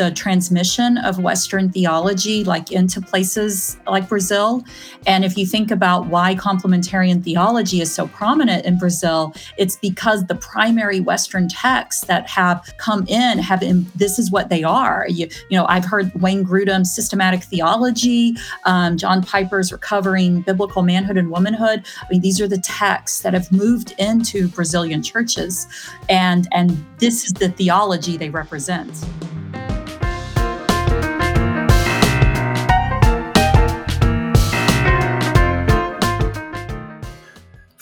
[0.00, 4.64] the transmission of Western theology, like into places like Brazil.
[5.06, 10.24] And if you think about why complementarian theology is so prominent in Brazil, it's because
[10.24, 15.04] the primary Western texts that have come in have in, this is what they are.
[15.06, 21.18] You, you know, I've heard Wayne Grudem's systematic theology, um, John Piper's recovering biblical manhood
[21.18, 21.84] and womanhood.
[22.00, 25.66] I mean, these are the texts that have moved into Brazilian churches,
[26.08, 29.04] and and this is the theology they represent.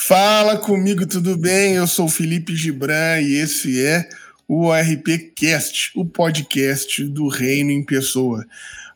[0.08, 1.74] Fala comigo, tudo bem?
[1.74, 4.08] Eu sou Felipe Gibran e esse é
[4.48, 8.42] o ARP Cast, o podcast do Reino em Pessoa.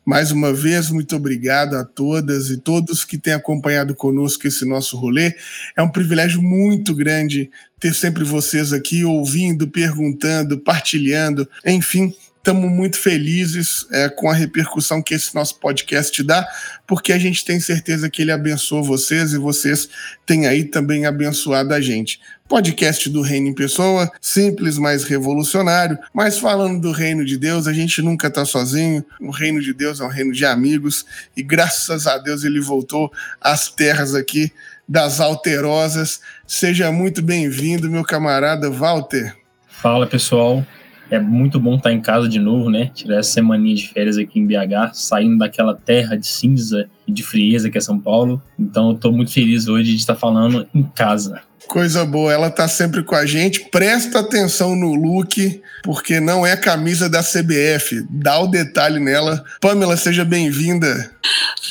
[0.03, 4.97] Mais uma vez, muito obrigado a todas e todos que têm acompanhado conosco esse nosso
[4.97, 5.35] rolê.
[5.77, 12.11] É um privilégio muito grande ter sempre vocês aqui ouvindo, perguntando, partilhando, enfim,
[12.45, 16.45] Estamos muito felizes é, com a repercussão que esse nosso podcast dá,
[16.85, 19.87] porque a gente tem certeza que ele abençoa vocês e vocês
[20.25, 22.19] têm aí também abençoado a gente.
[22.45, 25.97] Podcast do Reino em Pessoa, simples, mas revolucionário.
[26.13, 29.05] Mas falando do reino de Deus, a gente nunca está sozinho.
[29.21, 31.05] O reino de Deus é um reino de amigos
[31.37, 34.51] e graças a Deus ele voltou às terras aqui
[34.85, 36.19] das alterosas.
[36.45, 39.33] Seja muito bem-vindo, meu camarada Walter.
[39.65, 40.65] Fala pessoal,
[41.13, 42.89] é muito bom estar em casa de novo, né?
[42.93, 47.21] Tirar essa semaninha de férias aqui em BH, saindo daquela terra de cinza e de
[47.21, 48.41] frieza que é São Paulo.
[48.57, 51.41] Então eu estou muito feliz hoje de estar falando em casa.
[51.67, 53.69] Coisa boa, ela tá sempre com a gente.
[53.71, 58.05] Presta atenção no look, porque não é camisa da CBF.
[58.09, 59.43] Dá o detalhe nela.
[59.61, 61.11] Pamela, seja bem-vinda.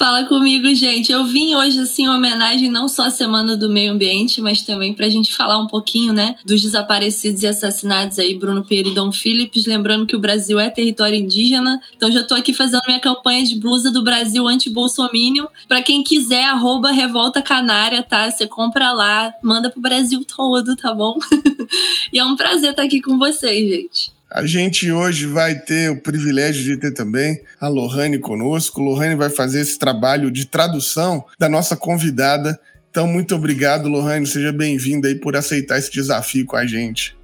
[0.03, 1.13] Fala comigo, gente.
[1.13, 4.93] Eu vim hoje, assim, em homenagem não só à Semana do Meio Ambiente, mas também
[4.93, 9.13] pra gente falar um pouquinho, né, dos desaparecidos e assassinados aí, Bruno Pereira e Dom
[9.13, 9.65] Phillips.
[9.65, 11.81] Lembrando que o Brasil é território indígena.
[11.97, 15.47] Então já tô aqui fazendo minha campanha de blusa do Brasil anti-bolsomínio.
[15.69, 18.29] Pra quem quiser, arroba Revolta Canária, tá?
[18.29, 21.17] Você compra lá, manda pro Brasil todo, tá bom?
[22.13, 24.12] e é um prazer estar aqui com vocês, gente.
[24.35, 28.81] A gente hoje vai ter o privilégio de ter também a Lohane conosco.
[28.81, 32.59] Lohane vai fazer esse trabalho de tradução da nossa convidada.
[32.91, 34.27] Então, muito obrigado, Lohane.
[34.27, 37.15] Seja bem-vinda aí por aceitar esse desafio com a gente.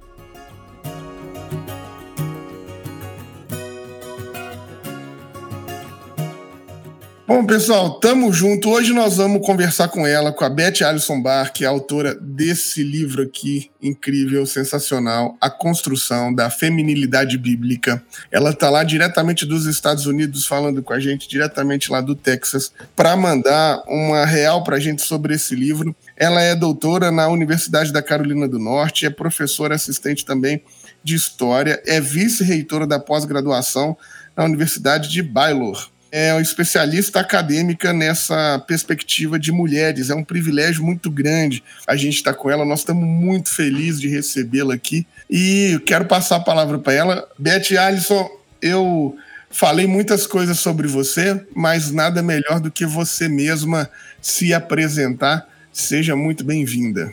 [7.29, 8.71] Bom, pessoal, tamo junto.
[8.71, 12.81] Hoje nós vamos conversar com ela, com a Beth Alison Bar, que é autora desse
[12.81, 18.03] livro aqui, incrível, sensacional, A Construção da Feminilidade Bíblica.
[18.31, 22.73] Ela tá lá diretamente dos Estados Unidos, falando com a gente, diretamente lá do Texas,
[22.95, 25.95] para mandar uma real pra gente sobre esse livro.
[26.17, 30.63] Ela é doutora na Universidade da Carolina do Norte, é professora assistente também
[31.03, 33.95] de História, é vice-reitora da pós-graduação
[34.35, 40.09] na Universidade de Baylor é uma especialista acadêmica nessa perspectiva de mulheres.
[40.09, 42.65] É um privilégio muito grande a gente estar tá com ela.
[42.65, 45.05] Nós estamos muito felizes de recebê-la aqui.
[45.29, 47.29] E quero passar a palavra para ela.
[47.37, 48.29] Beth Alisson,
[48.61, 49.15] eu
[49.49, 53.89] falei muitas coisas sobre você, mas nada melhor do que você mesma
[54.21, 55.47] se apresentar.
[55.71, 57.11] Seja muito bem-vinda.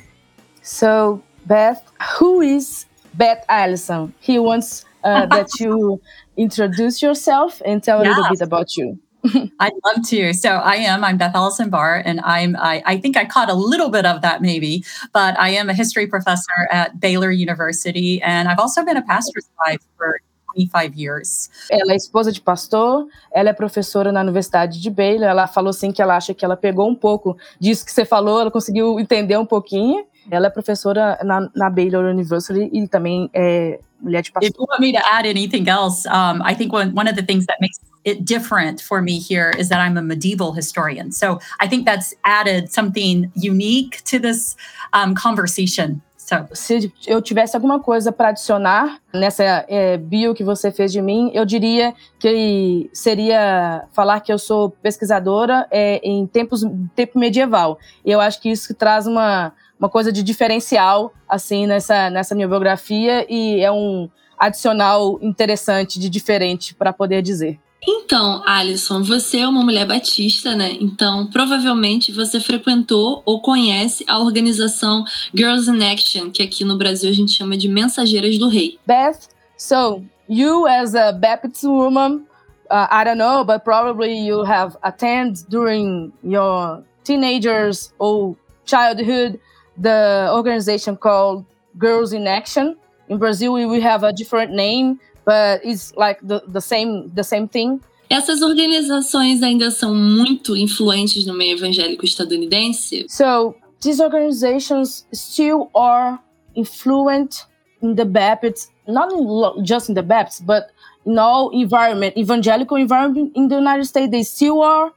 [0.63, 1.83] So, Beth,
[2.19, 4.13] who is Beth Allison?
[4.27, 6.01] He wants uh, that you
[6.37, 8.09] introduce yourself and tell yeah.
[8.09, 8.99] a little bit about you.
[9.61, 10.33] I'd love to.
[10.35, 11.03] So I am.
[11.03, 12.57] I'm Beth Ellison Barr, and I'm.
[12.57, 15.75] I, I, think I caught a little bit of that maybe, but I am a
[15.75, 20.21] history professor at Baylor University, and I've also been a pastor's wife for
[20.55, 21.51] 25 years.
[21.71, 25.29] Ela é esposa de pastor, ela é professora na Universidade de Baylor.
[25.29, 28.41] Ela falou assim que ela acha que ela pegou um pouco disso que você falou,
[28.41, 30.07] ela conseguiu entender um pouquinho.
[30.31, 33.81] Ela é professora na, na Baylor University e também é.
[34.05, 37.23] If you want me to add anything else, um, I think one, one of the
[37.23, 41.11] things that makes it different for me here is that I'm a medieval historian.
[41.11, 44.57] So I think that's added something unique to this
[44.93, 46.03] um, conversation.
[46.17, 46.45] So.
[46.53, 51.31] Se eu tivesse alguma coisa para adicionar nessa é, bio que você fez de mim,
[51.33, 56.65] eu diria que seria falar que eu sou pesquisadora é, em tempos
[56.97, 57.79] tempo medieval.
[58.05, 62.49] E eu acho que isso traz uma uma coisa de diferencial assim nessa, nessa minha
[62.49, 64.09] biografia e é um
[64.39, 67.59] adicional interessante de diferente para poder dizer.
[67.89, 70.77] Então, Alison, você é uma mulher batista, né?
[70.81, 77.09] Então, provavelmente você frequentou ou conhece a organização Girls in Action, que aqui no Brasil
[77.09, 78.79] a gente chama de Mensageiras do Rei.
[78.85, 82.27] Beth, so you as a Baptist woman,
[82.71, 89.39] uh, I don't know, but probably you have attended during your teenagers or childhood
[89.79, 91.45] the organization called
[91.79, 92.77] Girls in Action.
[93.09, 97.49] In Brazil, we have a different name, but it's like the, the same the same
[97.49, 97.81] thing.
[98.09, 103.07] Essas organizações ainda são muito influentes no meio evangélico estadunidense?
[103.09, 106.19] So these organizations still are
[106.55, 107.47] influent
[107.83, 110.69] in the Baptists, not in, just in the Baptists, but
[111.05, 114.93] in all environment, evangelical environment in the United States, they still are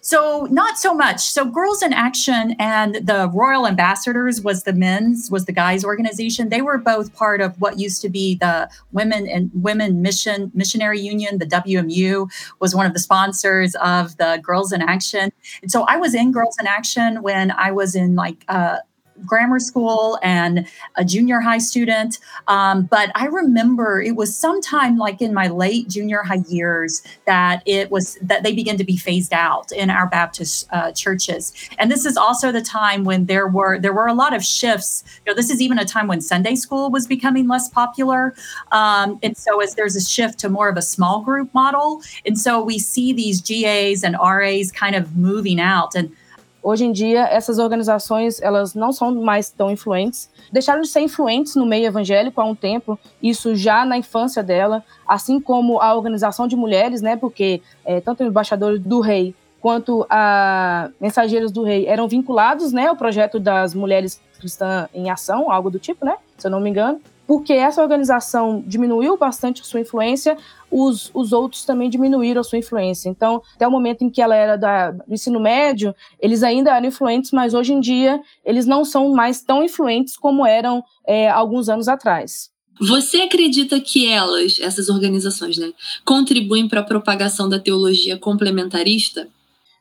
[0.00, 1.20] so not so much.
[1.20, 6.48] So Girls in Action and the Royal Ambassadors was the men's was the guys organization.
[6.48, 11.00] They were both part of what used to be the Women and Women Mission Missionary
[11.00, 11.38] Union.
[11.38, 12.30] The WMU
[12.60, 15.32] was one of the sponsors of the Girls in Action.
[15.62, 18.78] And so I was in Girls in Action when I was in like uh,
[19.26, 20.66] grammar school and
[20.96, 22.18] a junior high student.
[22.48, 27.62] Um, but I remember it was sometime like in my late junior high years that
[27.66, 31.52] it was that they began to be phased out in our Baptist uh, churches.
[31.78, 35.04] And this is also the time when there were there were a lot of shifts.
[35.24, 38.34] You know, this is even a time when Sunday school was becoming less popular.
[38.70, 42.38] Um, and so as there's a shift to more of a small group model, and
[42.38, 46.14] so we see these GAs and RAs kind of moving out and
[46.62, 50.30] Hoje em dia, essas organizações elas não são mais tão influentes.
[50.52, 54.84] Deixaram de ser influentes no meio evangélico há um tempo, isso já na infância dela,
[55.06, 57.16] assim como a organização de mulheres, né?
[57.16, 62.88] Porque é, tanto o embaixador do rei quanto a mensageiros do rei eram vinculados, né,
[62.88, 66.16] ao projeto das mulheres cristãs em ação, algo do tipo, né?
[66.36, 67.00] Se eu não me engano
[67.32, 70.36] porque essa organização diminuiu bastante a sua influência,
[70.70, 73.08] os, os outros também diminuíram a sua influência.
[73.08, 76.88] Então, até o momento em que ela era da, do ensino médio, eles ainda eram
[76.88, 81.70] influentes, mas hoje em dia eles não são mais tão influentes como eram é, alguns
[81.70, 82.50] anos atrás.
[82.78, 85.72] Você acredita que elas, essas organizações, né,
[86.04, 89.26] contribuem para a propagação da teologia complementarista?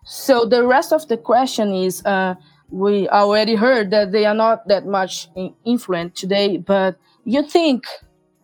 [0.05, 2.37] So the rest of the question is, uh,
[2.71, 5.29] we already heard that they are not that much
[5.65, 6.95] influent today, but
[7.25, 7.85] you think,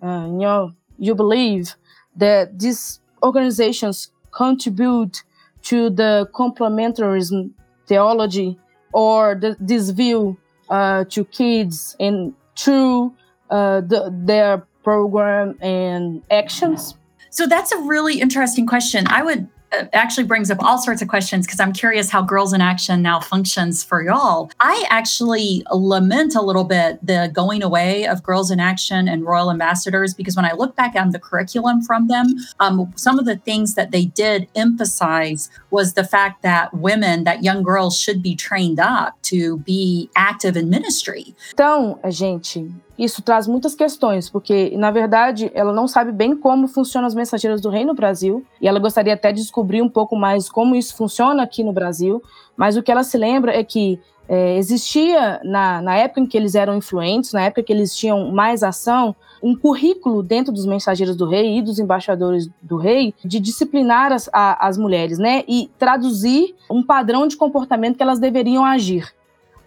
[0.02, 1.76] uh, you know, you believe
[2.16, 5.24] that these organizations contribute
[5.64, 7.52] to the complementarism
[7.88, 8.58] theology
[8.94, 10.38] or the, this view
[10.70, 13.14] uh, to kids and through
[13.50, 16.98] uh, the, their program and actions?
[17.30, 19.06] So that's a really interesting question.
[19.08, 19.48] I would
[19.94, 23.20] actually brings up all sorts of questions because I'm curious how Girls in Action now
[23.20, 24.52] functions for y'all.
[24.60, 29.52] I actually lament a little bit the going away of Girls in Action and Royal
[29.52, 33.38] Ambassadors because when I look back on the curriculum from them, um, some of the
[33.38, 38.36] things that they did emphasize was the fact that women, that young girls should be
[38.36, 41.36] trained up to be active in ministry.
[41.54, 47.08] Então, gente, isso traz muitas questões, porque, na verdade, ela não sabe bem como funcionam
[47.08, 50.50] as mensageiras do rei no Brasil, e ela gostaria até de descobrir um pouco mais
[50.50, 52.22] como isso funciona aqui no Brasil,
[52.56, 54.00] mas o que ela se lembra é que
[54.30, 58.30] é, existia, na, na época em que eles eram influentes, na época que eles tinham
[58.32, 63.40] mais ação, um currículo dentro dos mensageiros do rei e dos embaixadores do rei de
[63.40, 65.44] disciplinar as, a, as mulheres, né?
[65.48, 69.14] E traduzir um padrão de comportamento que elas deveriam agir.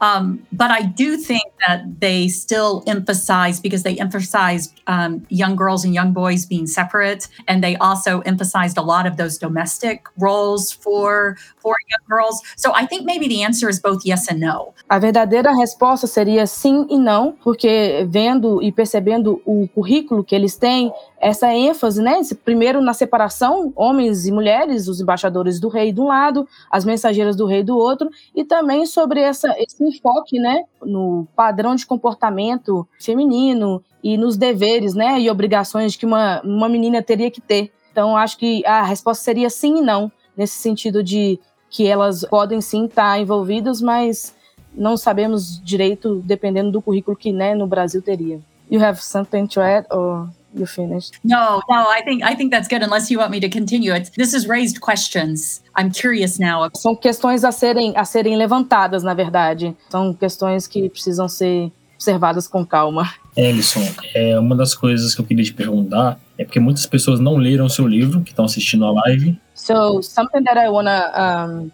[0.01, 5.85] Um, but I do think that they still emphasize because they emphasized um, young girls
[5.85, 10.73] and young boys being separate, and they also emphasized a lot of those domestic roles
[10.73, 12.41] for for young girls.
[12.57, 14.75] So I think maybe the answer is both yes and no.
[14.89, 20.57] A verdadeira resposta seria sim e não, porque vendo e percebendo o currículo que eles
[20.57, 22.21] têm, essa ênfase, né?
[22.45, 27.37] Primeiro na separação, homens e mulheres, os embaixadores do rei de um lado, as mensageiras
[27.37, 32.89] do rei do outro, e também sobre essa, esse enfoque, né, no padrão de comportamento
[32.99, 37.73] feminino e nos deveres, né, e obrigações que uma, uma menina teria que ter.
[37.93, 41.39] Então, acho que a resposta seria sim e não, nesse sentido de
[41.71, 44.35] que elas podem sim estar envolvidas, mas
[44.75, 48.41] não sabemos direito, dependendo do currículo que né, no Brasil teria.
[48.71, 51.19] You have something to add, or you finished?
[51.25, 52.83] No, no, I think I think that's good.
[52.83, 54.13] Unless you want me to continue, it.
[54.17, 55.63] this is raised questions.
[55.77, 56.69] I'm curious now.
[56.77, 59.77] São questões a serem a serem levantadas, na verdade.
[59.91, 63.13] São questões que precisam ser observadas com calma.
[63.41, 63.81] Ellison,
[64.15, 67.67] é uma das coisas que eu queria te perguntar é porque muitas pessoas não leram
[67.67, 69.39] o seu livro que estão assistindo a live.
[69.55, 71.71] So something that I wanna um,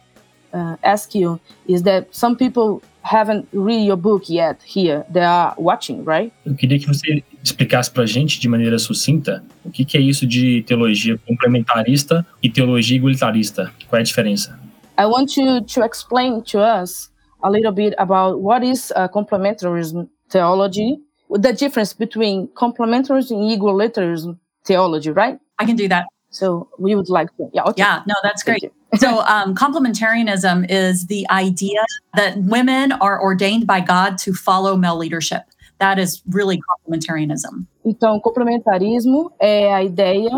[0.52, 5.04] uh, ask you is that some people haven't read your book yet here.
[5.12, 6.32] They are watching, right?
[6.44, 10.00] Eu queria que você explicasse para a gente de maneira sucinta o que, que é
[10.00, 13.73] isso de teologia complementarista e teologia igualitarista.
[13.88, 14.58] Qual é a diferença?
[14.99, 17.11] I want you to explain to us
[17.42, 20.99] a little bit about what is uh, complementarism theology,
[21.30, 25.38] the difference between complementarism and equalitarianism theology, right?
[25.59, 26.06] I can do that.
[26.30, 27.49] So we would like to.
[27.52, 27.62] Yeah.
[27.62, 27.83] Okay.
[27.83, 28.02] Yeah.
[28.06, 28.71] No, that's great.
[28.97, 34.99] so um, complementarianism is the idea that women are ordained by God to follow male
[34.99, 35.42] leadership.
[35.78, 37.66] That is really complementarianism.
[37.85, 40.30] Então, complementarismo é a ideia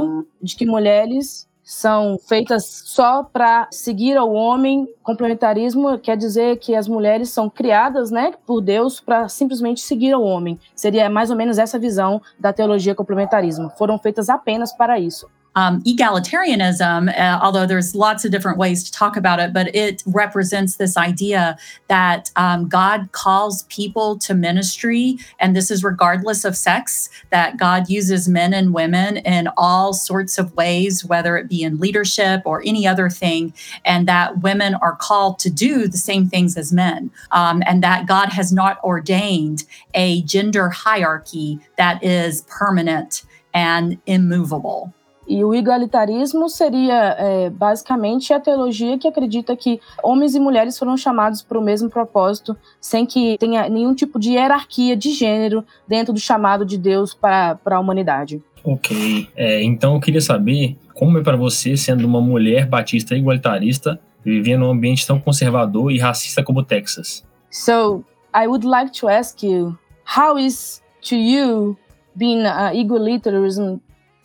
[0.42, 4.88] de que mulheres são feitas só para seguir ao homem.
[5.02, 10.22] Complementarismo quer dizer que as mulheres são criadas, né, por Deus para simplesmente seguir ao
[10.22, 10.58] homem.
[10.74, 13.70] Seria mais ou menos essa visão da teologia complementarismo.
[13.76, 15.28] Foram feitas apenas para isso.
[15.58, 20.04] Um, egalitarianism, uh, although there's lots of different ways to talk about it, but it
[20.06, 26.56] represents this idea that um, God calls people to ministry, and this is regardless of
[26.56, 31.64] sex, that God uses men and women in all sorts of ways, whether it be
[31.64, 33.52] in leadership or any other thing,
[33.84, 38.06] and that women are called to do the same things as men, um, and that
[38.06, 44.94] God has not ordained a gender hierarchy that is permanent and immovable.
[45.28, 50.96] E o igualitarismo seria é, basicamente a teologia que acredita que homens e mulheres foram
[50.96, 56.14] chamados para o mesmo propósito, sem que tenha nenhum tipo de hierarquia de gênero dentro
[56.14, 58.42] do chamado de Deus para a humanidade.
[58.64, 59.28] Ok.
[59.36, 64.56] É, então eu queria saber como é para você, sendo uma mulher batista igualitarista, viver
[64.56, 67.22] num ambiente tão conservador e racista como o Texas.
[67.50, 68.02] So,
[68.34, 69.76] I would like to ask you,
[70.16, 71.76] how is to you
[72.16, 73.78] being a igualitarianism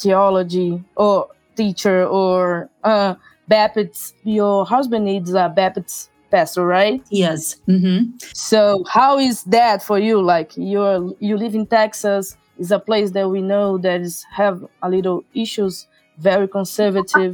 [0.04, 3.16] theology or teacher or uh,
[3.48, 4.16] Baptist.
[4.24, 7.02] Your husband is a Baptist pastor, right?
[7.10, 7.58] Yes.
[7.68, 8.18] Mm-hmm.
[8.34, 10.22] So how is that for you?
[10.22, 12.38] Like you're you live in Texas.
[12.60, 17.34] Is a place that we know that is have a little issues very conservative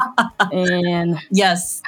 [0.52, 1.82] and yes.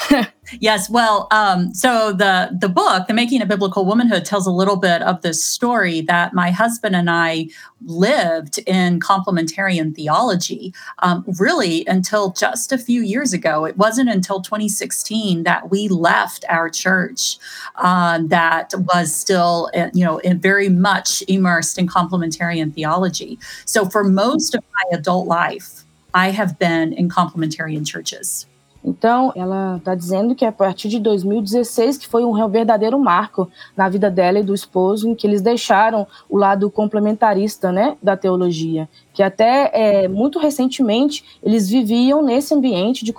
[0.60, 4.76] Yes well um, so the the book the making of biblical womanhood tells a little
[4.76, 7.48] bit of this story that my husband and i
[7.86, 13.66] lived in complementarian theology um, really until just a few years ago.
[13.66, 17.38] It wasn't until 2016 that we left our church
[17.76, 23.40] uh, that was still uh, you know very much immersed in complementarian theology.
[23.66, 25.81] So for most of my adult life
[26.14, 28.48] I have been in complementarian churches.
[28.84, 33.88] Então, ela está dizendo que a partir de 2016 que foi um verdadeiro marco na
[33.88, 38.90] vida dela e do esposo, em que eles deixaram o lado complementarista, né, da teologia,
[39.14, 43.14] que até é, muito recentemente eles viviam nesse ambiente de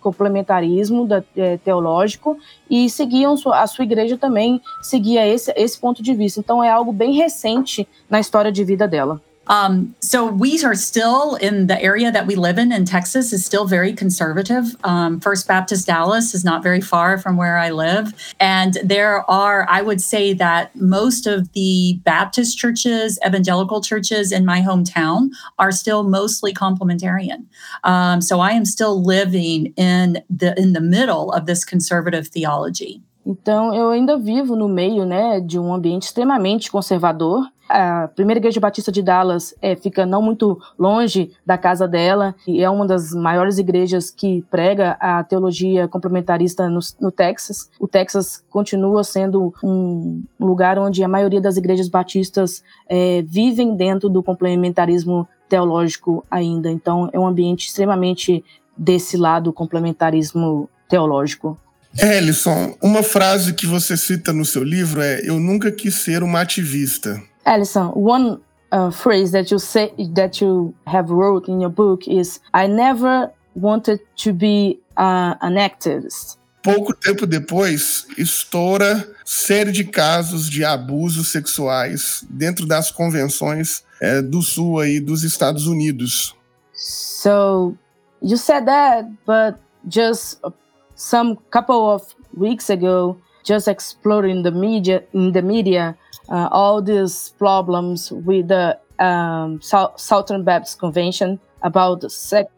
[0.00, 2.38] complementarismo da, é, teológico
[2.70, 6.38] e seguiam a sua igreja também seguia esse esse ponto de vista.
[6.38, 9.20] Então, é algo bem recente na história de vida dela.
[9.48, 13.44] Um, so we are still in the area that we live in in Texas is
[13.44, 14.76] still very conservative.
[14.84, 19.66] Um, First Baptist Dallas is not very far from where I live, and there are,
[19.68, 25.72] I would say that most of the Baptist churches, evangelical churches in my hometown are
[25.72, 27.46] still mostly complementarian.
[27.84, 33.02] Um, so I am still living in the in the middle of this conservative theology.
[33.28, 37.44] Então, eu ainda vivo no meio né, de um ambiente extremamente conservador.
[37.68, 42.62] A primeira igreja batista de Dallas é, fica não muito longe da casa dela e
[42.62, 47.70] é uma das maiores igrejas que prega a teologia complementarista no, no Texas.
[47.78, 54.08] O Texas continua sendo um lugar onde a maioria das igrejas batistas é, vivem dentro
[54.08, 56.70] do complementarismo teológico ainda.
[56.70, 58.44] Então, é um ambiente extremamente
[58.76, 61.58] desse lado complementarismo teológico.
[62.00, 66.40] Ellison, uma frase que você cita no seu livro é: Eu nunca quis ser uma
[66.40, 67.20] ativista.
[67.48, 68.40] Ellison, one
[68.70, 73.32] uh, phrase that you say that you have wrote in your book is I never
[73.54, 76.36] wanted to be uh, an activist.
[76.62, 84.42] Pouco tempo depois, estoura série de casos de abusos sexuais dentro das convenções é, do
[84.42, 86.34] Sul aí dos Estados Unidos.
[86.74, 87.74] So,
[88.20, 90.40] you said that, but just
[90.94, 92.02] some couple of
[92.36, 95.96] weeks ago, just exploring the media in the media,
[96.28, 102.04] uh, all these problems with the um, Southern Baptist Convention about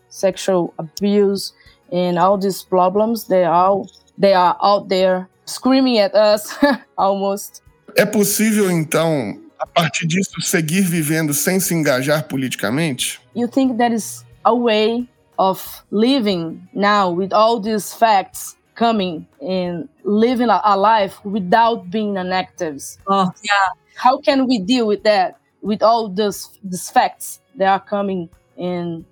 [0.08, 1.52] sexual abuse
[1.92, 3.24] and all these problems.
[3.24, 3.84] They are
[4.18, 6.56] they are out there screaming at us
[6.98, 7.62] almost.
[7.96, 13.20] É possível então, a partir disso, seguir vivendo sem se engajar politicamente?
[13.34, 19.88] You think that is a way of living now with all these facts coming and
[20.04, 22.98] living a, life without being an activist.
[23.06, 23.68] Oh, yeah.
[23.94, 29.04] How can we deal with that with all those these facts that are coming in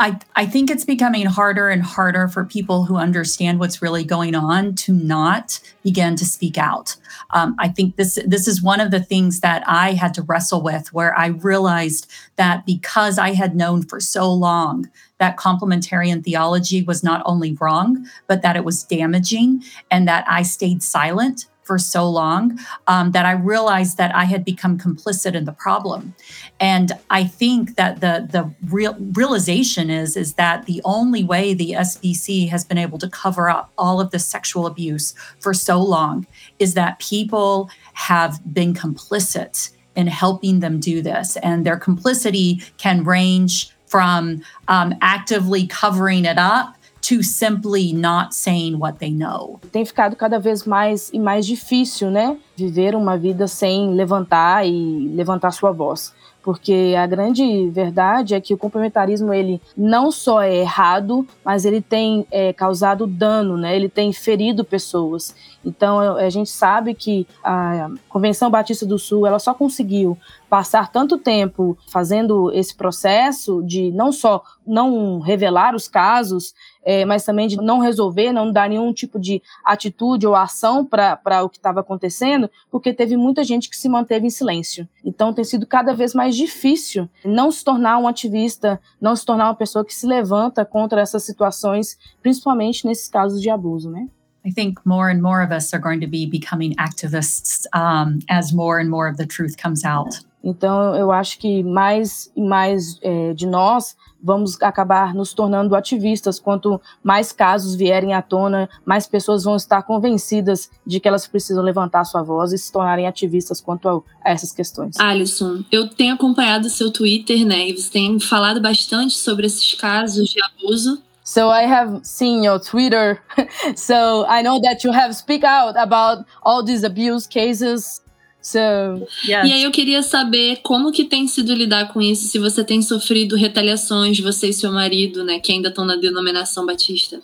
[0.00, 4.34] I, I think it's becoming harder and harder for people who understand what's really going
[4.34, 6.96] on to not begin to speak out.
[7.32, 10.62] Um, I think this this is one of the things that I had to wrestle
[10.62, 14.88] with, where I realized that because I had known for so long
[15.20, 20.42] that complementarian theology was not only wrong, but that it was damaging, and that I
[20.42, 22.58] stayed silent for so long
[22.88, 26.14] um, that I realized that I had become complicit in the problem.
[26.58, 31.72] And I think that the the real realization is is that the only way the
[31.88, 36.26] SBC has been able to cover up all of the sexual abuse for so long
[36.58, 43.04] is that people have been complicit in helping them do this, and their complicity can
[43.04, 49.58] range from um, actively covering it up to simply not saying what they know.
[49.72, 52.36] Tem ficado cada vez mais e mais difícil, né?
[52.56, 58.54] Viver uma vida sem levantar e levantar sua voz porque a grande verdade é que
[58.54, 63.74] o complementarismo ele não só é errado, mas ele tem é, causado dano, né?
[63.76, 65.34] Ele tem ferido pessoas.
[65.64, 70.16] Então a gente sabe que a Convenção Batista do Sul ela só conseguiu
[70.48, 77.24] passar tanto tempo fazendo esse processo de não só não revelar os casos, é, mas
[77.24, 81.58] também de não resolver, não dar nenhum tipo de atitude ou ação para o que
[81.58, 84.88] estava acontecendo, porque teve muita gente que se manteve em silêncio.
[85.04, 89.48] Então tem sido cada vez mais difícil não se tornar um ativista, não se tornar
[89.48, 94.08] uma pessoa que se levanta contra essas situações, principalmente nesses casos de abuso, né?
[94.44, 98.52] I think more and more of us are going to be becoming activists um, as
[98.52, 100.20] more and more of the truth comes out.
[100.42, 106.38] Então, eu acho que mais e mais é, de nós vamos acabar nos tornando ativistas.
[106.38, 111.62] Quanto mais casos vierem à tona, mais pessoas vão estar convencidas de que elas precisam
[111.62, 114.98] levantar sua voz e se tornarem ativistas quanto a, a essas questões.
[114.98, 117.68] Alisson, eu tenho acompanhado o seu Twitter, né?
[117.68, 121.02] E você tem falado bastante sobre esses casos de abuso.
[121.30, 123.22] So I have seen your Twitter.
[123.76, 128.00] so I know that you have speak out about all these abuse cases
[128.42, 129.46] So, yes.
[129.46, 132.80] E aí eu queria saber como que tem sido lidar com isso, se você tem
[132.80, 137.20] sofrido retaliações, você e seu marido, né, que ainda estão na denominação batista.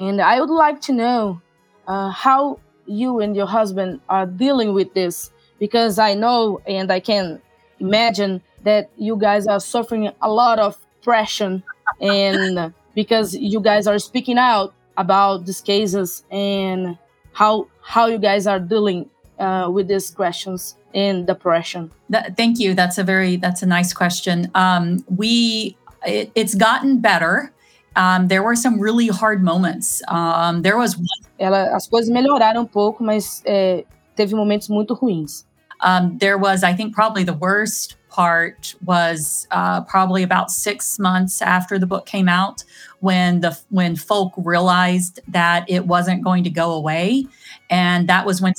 [0.00, 1.42] And I would like to know
[1.86, 7.00] uh, how you and your husband are dealing with this, because I know and I
[7.00, 7.38] can
[7.78, 11.62] imagine that you guys are suffering a lot of pressure,
[12.00, 16.96] and because you guys are speaking out about these cases and
[17.32, 21.90] how how you guys are dealing uh, with these questions in depression?
[22.08, 22.74] That, thank you.
[22.74, 24.50] That's a very that's a nice question.
[24.54, 25.76] Um, we
[26.06, 27.52] it, it's gotten better.
[27.96, 30.02] Um, there were some really hard moments.
[30.08, 31.06] Um, there was one.
[31.38, 33.84] Ela, as coisas melhoraram um pouco, mas é,
[34.16, 35.44] teve momentos muito ruins.
[35.80, 41.42] Um, there was, I think, probably the worst part was uh, probably about six months
[41.42, 42.62] after the book came out,
[43.00, 47.26] when the when folk realized that it wasn't going to go away,
[47.70, 48.54] and that was when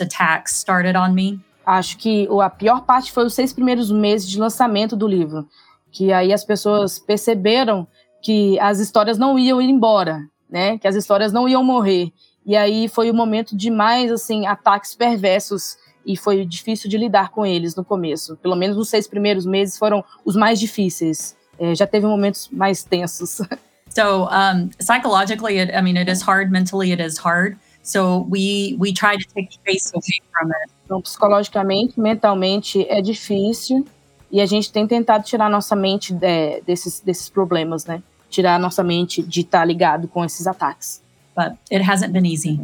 [0.00, 1.40] attacks started on me.
[1.66, 5.48] Acho que a pior parte foi os seis primeiros meses de lançamento do livro,
[5.90, 7.88] que aí as pessoas perceberam
[8.22, 10.78] que as histórias não iam ir embora, né?
[10.78, 12.12] Que as histórias não iam morrer.
[12.44, 17.30] E aí foi o momento de mais assim ataques perversos e foi difícil de lidar
[17.30, 18.36] com eles no começo.
[18.36, 21.36] Pelo menos os seis primeiros meses foram os mais difíceis.
[21.58, 23.40] É, já teve momentos mais tensos.
[23.96, 26.50] So um, psychologically, it, I mean, it is hard.
[26.50, 27.56] Mentally, it is hard.
[27.82, 30.70] So we we try to take space away from it.
[30.84, 33.86] Então, psicologicamente, mentalmente é difícil
[34.30, 38.02] e a gente tem tentado tirar nossa mente de, desses desses problemas, né?
[38.28, 41.00] Tirar nossa mente de estar tá ligado com esses ataques.
[41.34, 42.60] But it hasn't been easy.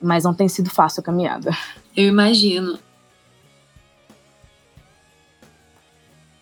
[0.00, 1.50] Mas não tem sido fácil a caminhada.
[1.96, 2.78] Eu imagino.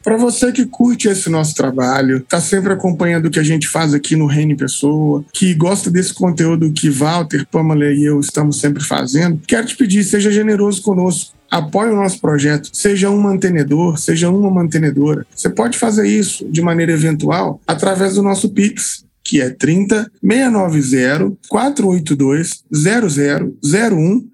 [0.05, 3.95] Para você que curte esse nosso trabalho, tá sempre acompanhando o que a gente faz
[3.95, 8.85] aqui no Reino Pessoa, que gosta desse conteúdo que Walter, Pamela e eu estamos sempre
[8.85, 14.29] fazendo, quero te pedir, seja generoso conosco apoie o nosso projeto, seja um mantenedor, seja
[14.29, 15.25] uma mantenedora.
[15.33, 21.37] Você pode fazer isso de maneira eventual através do nosso Pix, que é 30 690
[21.49, 24.34] 482 0001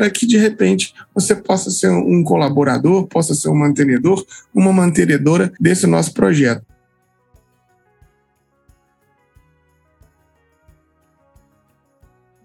[0.01, 5.51] espera que de repente você possa ser um colaborador, possa ser um mantenedor, uma mantenedora
[5.59, 6.65] desse nosso projeto.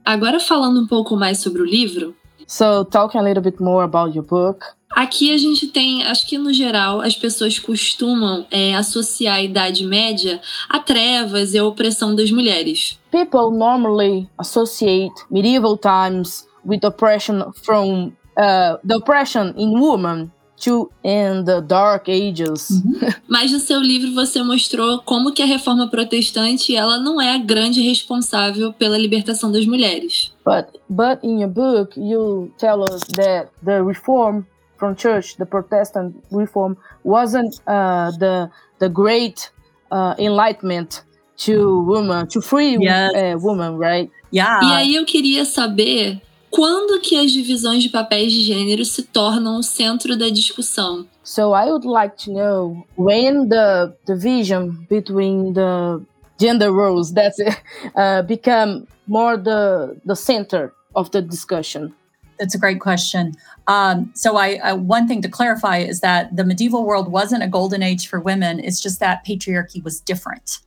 [0.04, 2.14] Agora falando um pouco mais sobre o livro.
[2.48, 4.64] So, talking a little bit more about your book.
[4.88, 9.84] Aqui a gente tem, acho que no geral, as pessoas costumam é, associar a Idade
[9.84, 13.00] Média a trevas e a opressão das mulheres.
[13.10, 21.44] People normally associate medieval times with oppression from uh, the oppression in woman to in
[21.44, 22.70] the dark ages.
[22.70, 23.12] Uhum.
[23.28, 27.38] Mas no seu livro você mostrou como que a reforma protestante ela não é a
[27.38, 30.32] grande responsável pela libertação das mulheres.
[30.44, 34.44] But but in your book you tell us that the reform
[34.78, 39.50] from church, the Protestant reform, wasn't uh, the the great
[39.90, 41.02] uh, enlightenment
[41.38, 43.12] to women, to free yes.
[43.14, 44.10] uh, women, right?
[44.30, 44.60] Yeah.
[44.62, 46.20] E aí eu queria saber
[46.56, 51.06] quando que as divisões de papéis de gênero se tornam o centro da discussão.
[51.22, 56.00] So I would like to know when the division between the
[56.40, 57.38] gender roles that's
[57.94, 61.92] uh, become more the the center of the discussion.
[62.38, 63.32] That's a great question.
[63.66, 67.48] Um, so, I, uh, one thing to clarify is that the medieval world wasn't a
[67.48, 68.60] golden age for women.
[68.60, 70.60] It's just that patriarchy was different.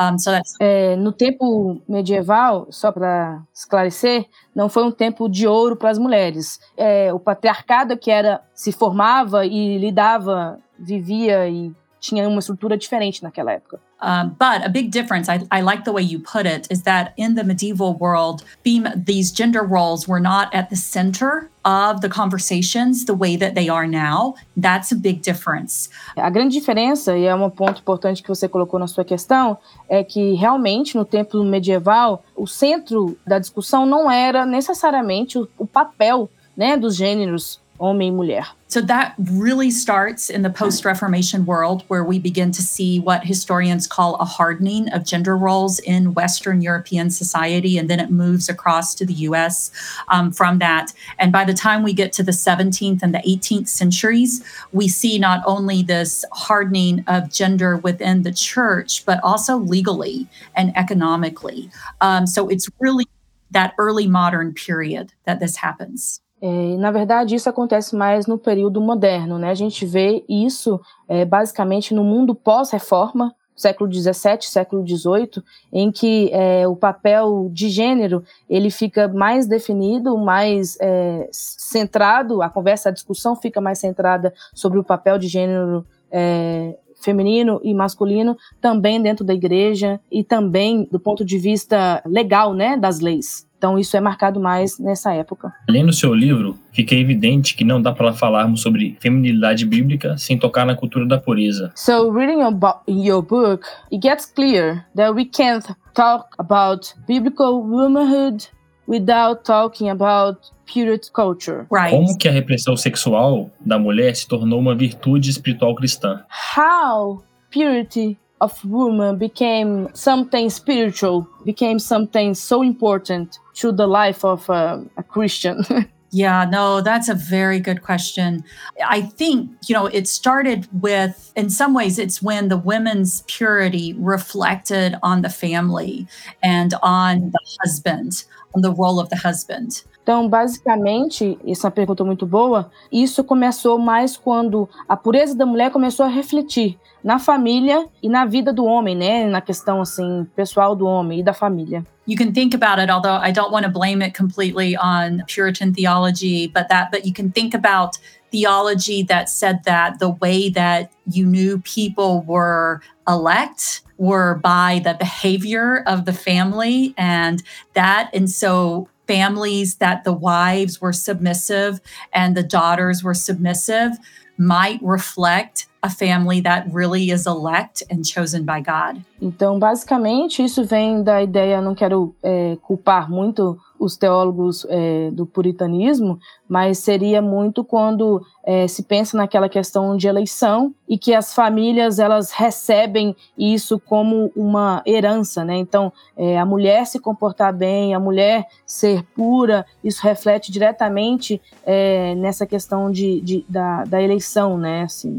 [0.00, 0.54] Um, so that's...
[0.58, 5.98] É, no tempo medieval, só para esclarecer, não foi um tempo de ouro para as
[5.98, 6.58] mulheres.
[6.76, 13.22] É, o patriarcado que era se formava e lidava, vivia e tinha uma estrutura diferente
[13.22, 13.78] naquela época.
[14.02, 17.12] Um, but a big difference, I, I, like the way you put it, is that
[17.18, 23.04] in the medieval world, these gender roles were not at the center of the conversations
[23.04, 24.36] the way that they are now.
[24.56, 25.90] That's a big difference.
[26.16, 30.02] A grande diferença, e é um ponto importante que você colocou na sua questão, é
[30.02, 36.30] que realmente no tempo medieval, o centro da discussão não era necessariamente o, o papel
[36.56, 38.46] né, dos gêneros homem e mulher.
[38.68, 43.24] So that really starts in the post Reformation world, where we begin to see what
[43.24, 47.78] historians call a hardening of gender roles in Western European society.
[47.78, 49.72] And then it moves across to the US
[50.06, 50.92] um, from that.
[51.18, 55.18] And by the time we get to the 17th and the 18th centuries, we see
[55.18, 61.70] not only this hardening of gender within the church, but also legally and economically.
[62.00, 63.06] Um, so it's really
[63.50, 66.20] that early modern period that this happens.
[66.42, 69.50] É, na verdade, isso acontece mais no período moderno, né?
[69.50, 76.30] A gente vê isso é, basicamente no mundo pós-reforma, século XVII, século XVIII, em que
[76.32, 82.92] é, o papel de gênero ele fica mais definido, mais é, centrado, a conversa, a
[82.92, 89.24] discussão fica mais centrada sobre o papel de gênero é, feminino e masculino, também dentro
[89.24, 93.46] da igreja e também do ponto de vista legal, né, das leis.
[93.60, 95.52] Então isso é marcado mais nessa época.
[95.68, 100.64] Lendo seu livro, fica evidente que não dá para falarmos sobre feminilidade bíblica sem tocar
[100.64, 101.70] na cultura da pureza.
[101.76, 102.54] So reading your,
[102.88, 108.48] your book, it gets clear that we can't talk about biblical womanhood
[108.88, 111.66] without talking about purity culture.
[111.70, 111.90] Right.
[111.90, 116.24] Como que a repressão sexual da mulher se tornou uma virtude espiritual cristã?
[116.56, 124.48] How purity of woman became something spiritual, became something so important to the life of
[124.48, 125.64] a, a Christian?
[126.12, 128.42] Yeah, no, that's a very good question.
[128.84, 133.92] I think, you know, it started with, in some ways, it's when the women's purity
[133.92, 136.08] reflected on the family
[136.42, 138.24] and on the husband,
[138.56, 139.84] on the role of the husband.
[140.10, 142.68] Então, basicamente, essa é pergunta muito boa.
[142.90, 148.24] Isso começou mais quando a pureza da mulher começou a refletir na família e na
[148.24, 149.24] vida do homem, né?
[149.26, 151.86] Na questão assim pessoal do homem e da família.
[152.08, 155.72] You can think about it, although I don't want to blame it completely on Puritan
[155.72, 157.96] theology, but that but you can think about
[158.32, 164.94] theology that said that the way that you knew people were elect were by the
[164.94, 167.44] behavior of the family and
[167.74, 171.80] that and so families that the wives were submissive
[172.12, 173.92] and the daughters were submissive
[174.38, 179.02] might reflect a family that really is elect and chosen by God.
[179.20, 185.24] Então, basicamente, isso vem da ideia, não quero é, culpar muito os teólogos é, do
[185.24, 191.34] puritanismo, mas seria muito quando é, se pensa naquela questão de eleição e que as
[191.34, 195.56] famílias elas recebem isso como uma herança, né?
[195.56, 202.14] Então, é, a mulher se comportar bem, a mulher ser pura, isso reflete diretamente é,
[202.16, 204.82] nessa questão de, de da, da, eleição, né?
[204.82, 205.16] Assim,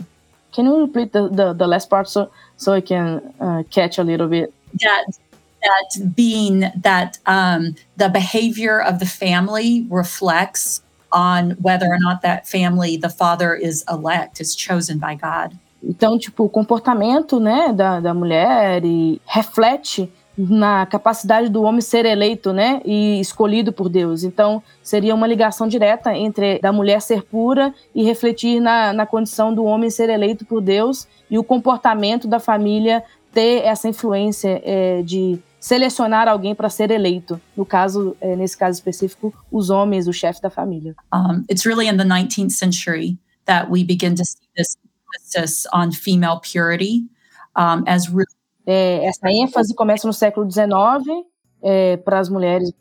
[0.52, 4.04] can you repeat the, the, the last part so, so I can uh, catch a
[4.04, 4.54] little bit?
[4.80, 5.04] Yeah.
[5.62, 12.48] That being that um, the behavior of the family reflects on whether or not that
[12.48, 15.58] family, the father is elect, is chosen by God.
[15.84, 22.06] Então, tipo, o comportamento, né, da, da mulher e reflete na capacidade do homem ser
[22.06, 24.24] eleito, né, e escolhido por Deus.
[24.24, 29.54] Então, seria uma ligação direta entre da mulher ser pura e refletir na, na condição
[29.54, 35.02] do homem ser eleito por Deus e o comportamento da família ter essa influência é,
[35.02, 37.40] de selecionar alguém para ser eleito.
[37.56, 40.94] No caso, é, nesse caso específico, os homens, o chefe da família.
[41.14, 44.76] Um, it's really in the 19th century that we begin to see this
[45.16, 47.06] emphasis on female purity
[47.56, 48.26] um, as really
[48.66, 51.26] é, essa ênfase começa no século XIX
[51.64, 52.72] é, para as mulheres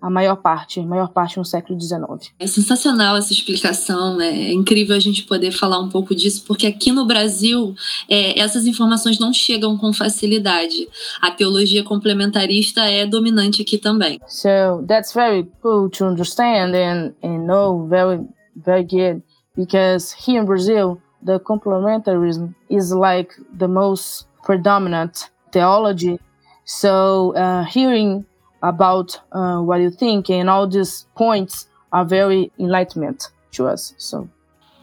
[0.00, 2.32] a maior parte, a maior parte no século XIX.
[2.38, 4.28] É sensacional essa explicação, né?
[4.28, 7.74] é incrível a gente poder falar um pouco disso, porque aqui no Brasil
[8.08, 10.88] é, essas informações não chegam com facilidade.
[11.20, 14.20] A teologia complementarista é dominante aqui também.
[14.28, 18.20] So that's very cool to understand and, and know very
[18.56, 19.22] very good
[19.56, 26.18] because here in Brazil the complementarism is like the most predominant theology.
[26.64, 28.24] So uh, hearing
[28.62, 33.94] about uh, what you think and all these points are very enlightenment to us.
[33.98, 34.28] So.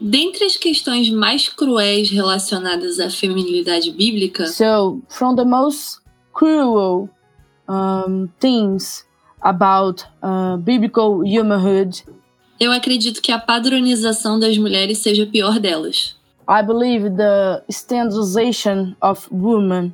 [0.00, 4.46] Dentre as questões mais cruéis relacionadas à feminilidade bíblica.
[4.46, 6.00] So, from the most
[6.34, 7.08] cruel
[7.66, 9.04] um, things
[9.42, 12.02] about uh, biblical humanhood.
[12.58, 16.16] Eu acredito que a padronização das mulheres seja a pior delas.
[16.48, 19.92] I believe the standardization of women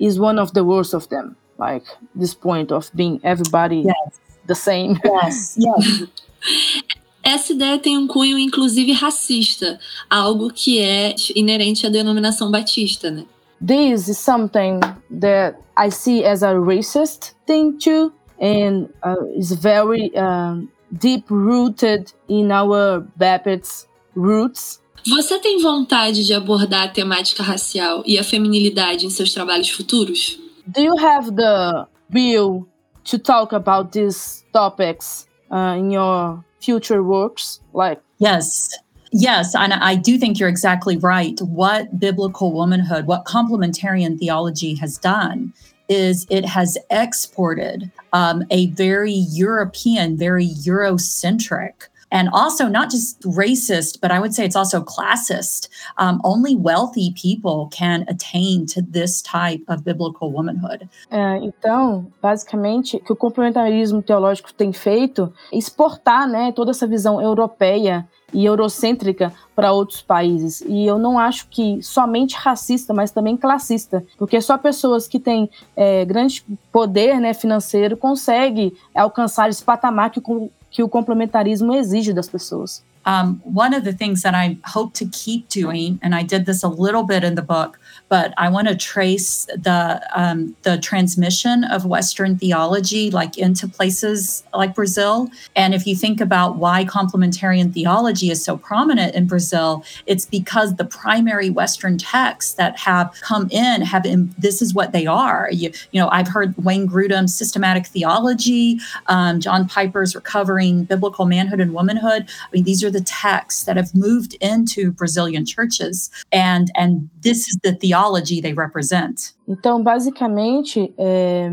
[0.00, 1.36] is one of the worst of them.
[1.62, 4.20] Like this point of being everybody yes.
[4.46, 4.98] the same.
[5.04, 6.08] Yes, yes.
[7.22, 9.78] Essa ideia tem um cunho, inclusive, racista,
[10.10, 13.24] algo que é inerente à denominação batista, né?
[13.64, 14.80] This is something
[15.20, 22.12] that I see as a racist thing too, and uh, is very um, deep rooted
[22.28, 24.80] in our Baptist roots.
[25.06, 30.38] Você tem vontade de abordar a temática racial e a feminilidade em seus trabalhos futuros?
[30.72, 32.66] Do you have the will
[33.04, 37.60] to talk about these topics uh, in your future works?
[37.72, 38.70] Like yes.
[39.14, 41.38] Yes and i do think you're exactly right.
[41.42, 45.52] What biblical womanhood what complementarian theology has done
[45.88, 54.00] is it has exported um, a very european very eurocentric and also not just racist,
[54.00, 55.68] but I would say it's also classist.
[55.96, 60.88] Um, only wealthy people can attain to this type of biblical womanhood.
[61.10, 67.20] É, então, basicamente, que o complementarismo teológico tem feito é exportar, né, toda essa visão
[67.20, 70.62] europeia e eurocêntrica para outros países.
[70.62, 75.50] E eu não acho que somente racista, mas também classista, porque só pessoas que têm
[75.76, 82.12] é, grande poder né, financeiro conseguem alcançar esse patamar que o que o complementarismo exige
[82.12, 82.82] das pessoas.
[83.04, 86.62] Um, one of the things that I hope to keep doing, and I did this
[86.62, 91.64] a little bit in the book, but I want to trace the um, the transmission
[91.64, 95.30] of Western theology like into places like Brazil.
[95.56, 100.76] And if you think about why complementarian theology is so prominent in Brazil, it's because
[100.76, 105.48] the primary Western texts that have come in have in, this is what they are.
[105.50, 111.60] You, you know, I've heard Wayne Grudem's systematic theology, um, John Piper's recovering biblical manhood
[111.60, 112.28] and womanhood.
[112.28, 117.48] I mean, these are the texts that have moved into Brazilian churches, and and this
[117.48, 119.34] is the theology they represent.
[119.48, 121.50] Então, basicamente, é,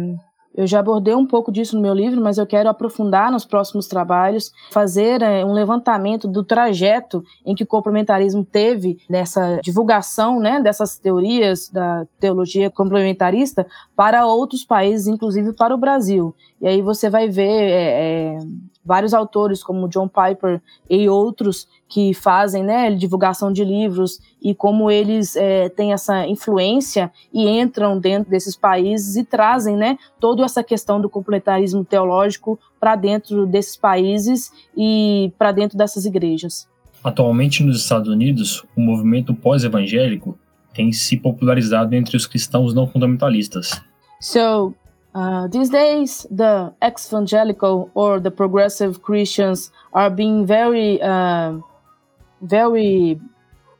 [0.59, 3.87] eu já abordei um pouco disso no meu livro, mas eu quero aprofundar nos próximos
[3.87, 10.59] trabalhos, fazer é, um levantamento do trajeto em que o complementarismo teve nessa divulgação né,
[10.61, 16.35] dessas teorias da teologia complementarista para outros países, inclusive para o Brasil.
[16.59, 18.37] E aí você vai ver é, é
[18.85, 24.89] vários autores, como John Piper e outros, que fazem né, divulgação de livros e como
[24.89, 30.63] eles é, têm essa influência e entram dentro desses países e trazem né, toda essa
[30.63, 36.67] questão do complementarismo teológico para dentro desses países e para dentro dessas igrejas.
[37.03, 40.37] Atualmente nos Estados Unidos, o movimento pós-evangélico
[40.73, 43.81] tem se popularizado entre os cristãos não fundamentalistas.
[44.21, 44.73] So,
[45.19, 51.59] Uh, these days, the evangelical or the progressive Christians are being very, uh,
[52.41, 53.19] very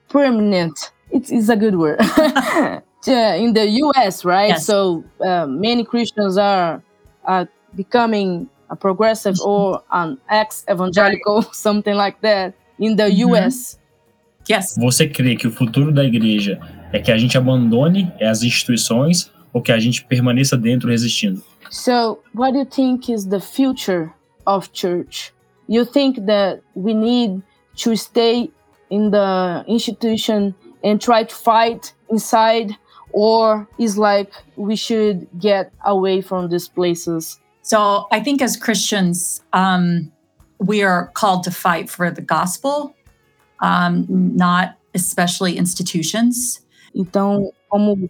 [0.09, 0.91] permanent.
[1.11, 2.01] It's, it's a good word.
[3.07, 4.49] in the U.S., right?
[4.49, 4.65] Yes.
[4.65, 6.83] So uh, many Christians are,
[7.23, 9.49] are becoming a progressive mm-hmm.
[9.49, 13.29] or an ex-evangelical, something like that, in the mm-hmm.
[13.29, 13.79] U.S.
[14.49, 14.77] Yes.
[14.77, 16.59] Você crê que o futuro da igreja
[16.91, 21.43] é que a gente abandone as instituições ou que a gente permaneça dentro resistindo.
[21.69, 24.11] So, what do you think is the future
[24.45, 25.31] of church?
[25.67, 27.41] You think that we need
[27.83, 28.51] to stay
[28.89, 32.75] in the institution and try to fight inside
[33.11, 37.39] or is like we should get away from these places?
[37.61, 40.11] So, I think as Christians, um,
[40.57, 42.95] we are called to fight for the gospel,
[43.61, 46.61] um, not especially institutions.
[46.93, 48.09] Então, como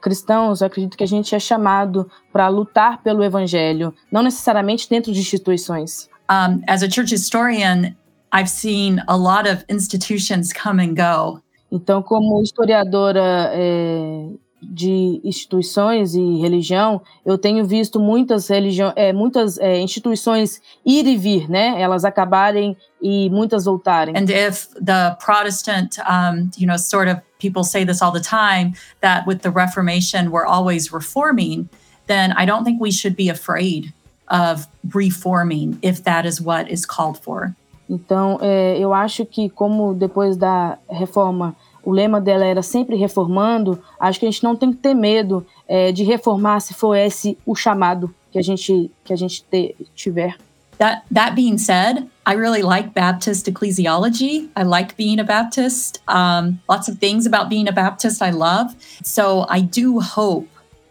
[0.00, 5.12] cristãos, eu acredito que a gente é chamado para lutar pelo evangelho, não necessariamente dentro
[5.12, 6.08] de instituições.
[6.30, 7.94] Um, as a church historian,
[8.32, 11.40] I've seen a lot of institutions come and go.
[11.70, 14.28] Então, como historiadora é,
[14.62, 21.16] de instituições e religião, eu tenho visto muitas religião, é, muitas é, instituições ir e
[21.16, 21.80] vir, né?
[21.80, 24.14] Elas acabarem e muitas voltarem.
[24.16, 28.74] And if the Protestant, um, you know, sort of people say this all the time
[29.00, 31.68] that with the Reformation we're always reforming,
[32.06, 33.92] then I don't think we should be afraid
[34.28, 37.54] of reforming if that is what is called for.
[37.90, 43.82] Então, é, eu acho que como depois da reforma o lema dela era sempre reformando,
[43.98, 47.36] acho que a gente não tem que ter medo é, de reformar se for esse
[47.44, 50.36] o chamado que a gente que a gente te, tiver.
[50.78, 54.48] That that being said, I really like Baptist ecclesiology.
[54.56, 56.02] I like being a Baptist.
[56.08, 58.74] Um, lots of things about being a Baptist I love.
[59.02, 60.48] So I do hope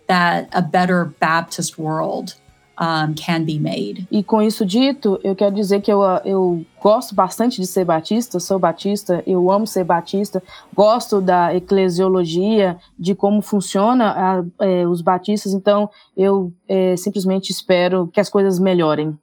[0.07, 2.35] that a better Baptist world
[2.81, 4.07] um, can be made.
[4.11, 8.39] E com isso dito, eu quero dizer que eu, eu gosto bastante de ser batista,
[8.39, 10.41] sou batista, eu amo ser batista,
[10.73, 14.11] gosto da eclesiologia, de como funciona
[14.59, 19.17] a, é, os batistas, então eu é, simplesmente espero que as coisas melhorem.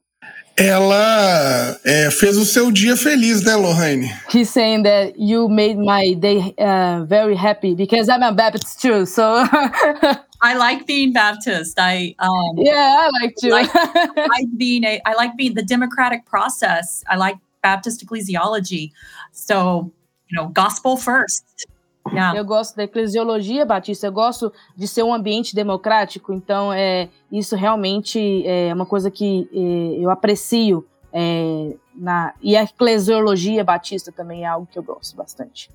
[0.59, 4.13] Ela é, fez o seu dia feliz, né, Lohane?
[4.35, 9.07] He's saying that you made my day uh, very happy because I'm a Baptist too,
[9.07, 9.23] so
[10.43, 11.79] I like being Baptist.
[11.79, 13.51] I um, yeah, I like to.
[13.51, 13.73] like,
[14.17, 15.01] like being a.
[15.07, 17.05] I like being the democratic process.
[17.09, 18.91] I like Baptist ecclesiology.
[19.31, 19.93] So
[20.29, 21.67] you know, gospel first.
[22.13, 22.39] Yeah.
[22.39, 27.57] Eu gosto da eclesiologia batista, eu gosto de ser um ambiente democrático, então é, isso
[27.57, 30.87] realmente é uma coisa que é, eu aprecio.
[31.13, 35.71] É, na, e a eclesiologia batista também é algo que eu gosto bastante.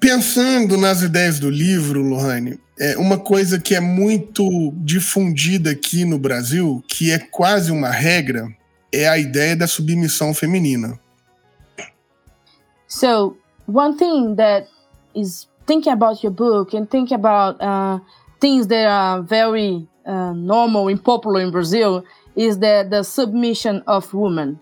[0.00, 6.18] Pensando nas ideias do livro, Lohane, é uma coisa que é muito difundida aqui no
[6.18, 8.48] Brasil, que é quase uma regra,
[8.90, 10.98] é a ideia da submissão feminina.
[12.88, 14.66] So, one thing that
[15.14, 17.98] is thinking about your book and thinking about uh,
[18.40, 24.12] things that are very uh, normal and popular in Brazil is that the submission of
[24.14, 24.58] women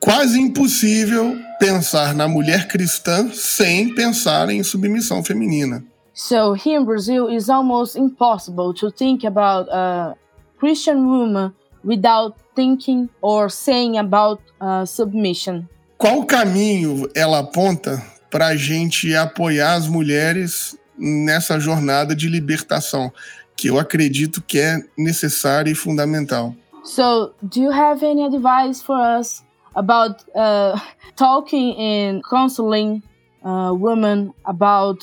[0.00, 5.84] quase impossível pensar na mulher cristã sem pensar em submissão feminina.
[6.14, 10.16] So here in Brazil, it's almost impossible to think about a
[10.58, 11.52] Christian woman
[11.84, 15.68] without thinking or saying about uh, submission.
[15.96, 23.12] Qual caminho ela aponta para a gente apoiar as mulheres nessa jornada de libertação,
[23.56, 26.54] que eu acredito que é necessária e fundamental?
[26.84, 29.42] So, do you have any advice for us
[29.74, 30.78] about uh,
[31.16, 33.02] talking and counseling
[33.44, 34.98] uh, women about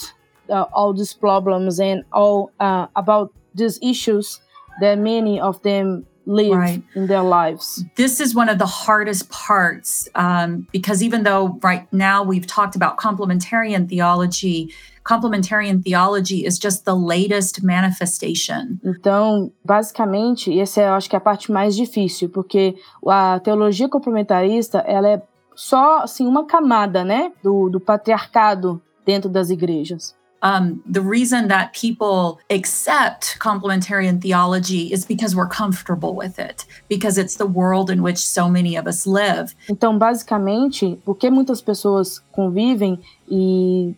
[0.49, 4.41] uh, all these problems and all uh, about these issues
[4.81, 6.83] that many of them live right.
[6.93, 7.83] in their lives.
[7.95, 12.75] This is one of the hardest parts um, because even though right now we've talked
[12.75, 18.79] about complementarian theology, complementarian theology is just the latest manifestation.
[18.83, 22.75] Então, basicamente, essa é, eu acho que é a parte mais difícil, porque
[23.07, 25.21] a teologia complementarista, ela é
[25.55, 30.15] só assim uma camada, né, do, do patriarcado dentro das igrejas.
[30.43, 37.17] Um, the reason that people accept complementarian theology is because we're comfortable with it, because
[37.17, 39.55] it's the world in which so many of us live.
[39.67, 43.95] Então, basicamente, porque muitas pessoas convivem e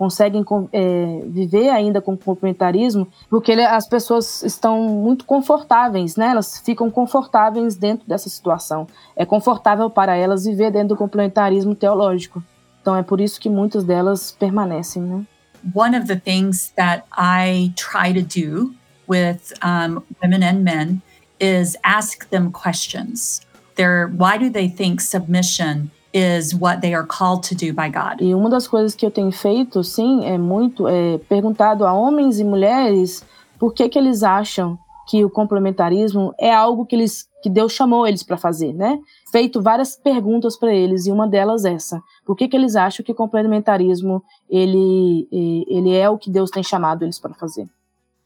[0.00, 6.28] conseguem é, viver ainda com complementarismo, porque as pessoas estão muito confortáveis, né?
[6.28, 8.86] Elas ficam confortáveis dentro dessa situação.
[9.14, 12.42] É confortável para elas viver dentro do complementarismo teológico.
[12.80, 15.26] Então é por isso que muitas delas permanecem, né?
[15.72, 18.74] One of the things that I try to do
[19.06, 21.02] with um, women and men
[21.38, 23.40] is ask them questions.
[23.76, 28.20] They're, why do they think submission is what they are called to do by God.
[28.20, 32.38] E uma das coisas que eu tenho feito, sim, é muito é perguntado a homens
[32.38, 33.24] e mulheres
[33.58, 38.06] por que que eles acham que o complementarismo é algo que eles que Deus chamou
[38.06, 38.98] eles para fazer, né?
[39.32, 43.10] Feito várias perguntas para eles e uma delas essa: por que que eles acham que
[43.10, 45.26] o complementarismo ele
[45.68, 47.68] ele é o que Deus tem chamado eles para fazer?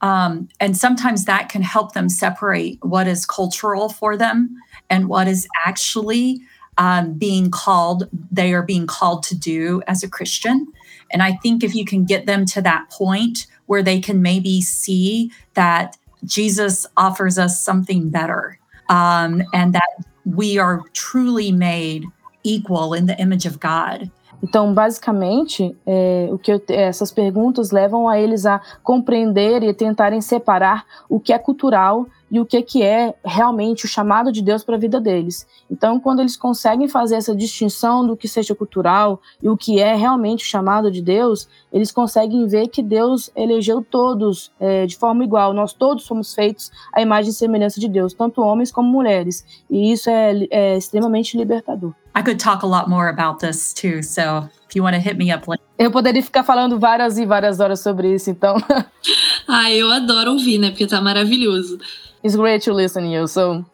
[0.02, 4.50] Um, and sometimes that can help them separate what is cultural for them
[4.90, 6.42] and what is actually
[6.76, 10.66] um, being called, they are being called to do as a Christian.
[11.11, 14.61] And I think if you can get them to that point where they can maybe
[14.61, 15.96] see that
[16.26, 18.59] Jesus offers us something better
[18.90, 22.05] um, and that we are truly made
[22.45, 24.11] equal in the image of God.
[24.42, 30.20] Então, basicamente, é, o que eu, essas perguntas levam a eles a compreender e tentarem
[30.20, 34.64] separar o que é cultural e o que, que é realmente o chamado de Deus
[34.64, 35.47] para a vida deles.
[35.70, 39.95] Então, quando eles conseguem fazer essa distinção do que seja cultural e o que é
[39.95, 45.22] realmente o chamado de Deus, eles conseguem ver que Deus elegeu todos é, de forma
[45.22, 45.53] igual.
[45.53, 49.62] Nós todos somos feitos à imagem e semelhança de Deus, tanto homens como mulheres.
[49.70, 51.95] E isso é, é extremamente libertador.
[52.16, 55.16] I could talk a lot more about this too, so if you want to hit
[55.16, 55.64] me up later.
[55.78, 58.57] Eu poderia ficar falando várias e várias horas sobre isso, então.
[59.47, 60.70] ah, eu adoro ouvir, né?
[60.70, 61.78] Porque tá maravilhoso.
[62.25, 63.66] It's great to listen you, so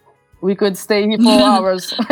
[0.42, 1.94] we could stay here for hours.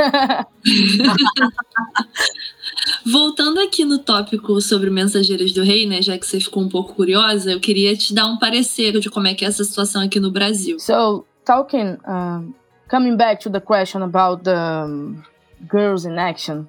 [3.05, 6.95] Voltando aqui no tópico sobre mensageiras do rei, né, já que você ficou um pouco
[6.95, 10.21] curiosa, eu queria te dar um parecer de como é que é essa situação aqui
[10.21, 10.79] no Brasil.
[10.79, 12.55] So, talking, um,
[12.89, 15.25] coming back to the question about the um,
[15.69, 16.69] girls in action.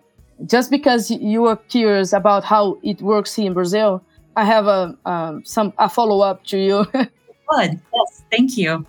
[0.49, 4.01] Just because you are curious about how it works here in Brazil,
[4.35, 6.85] I have a um, some a follow up to you.
[6.93, 7.79] Good.
[7.93, 8.85] Yes, thank you.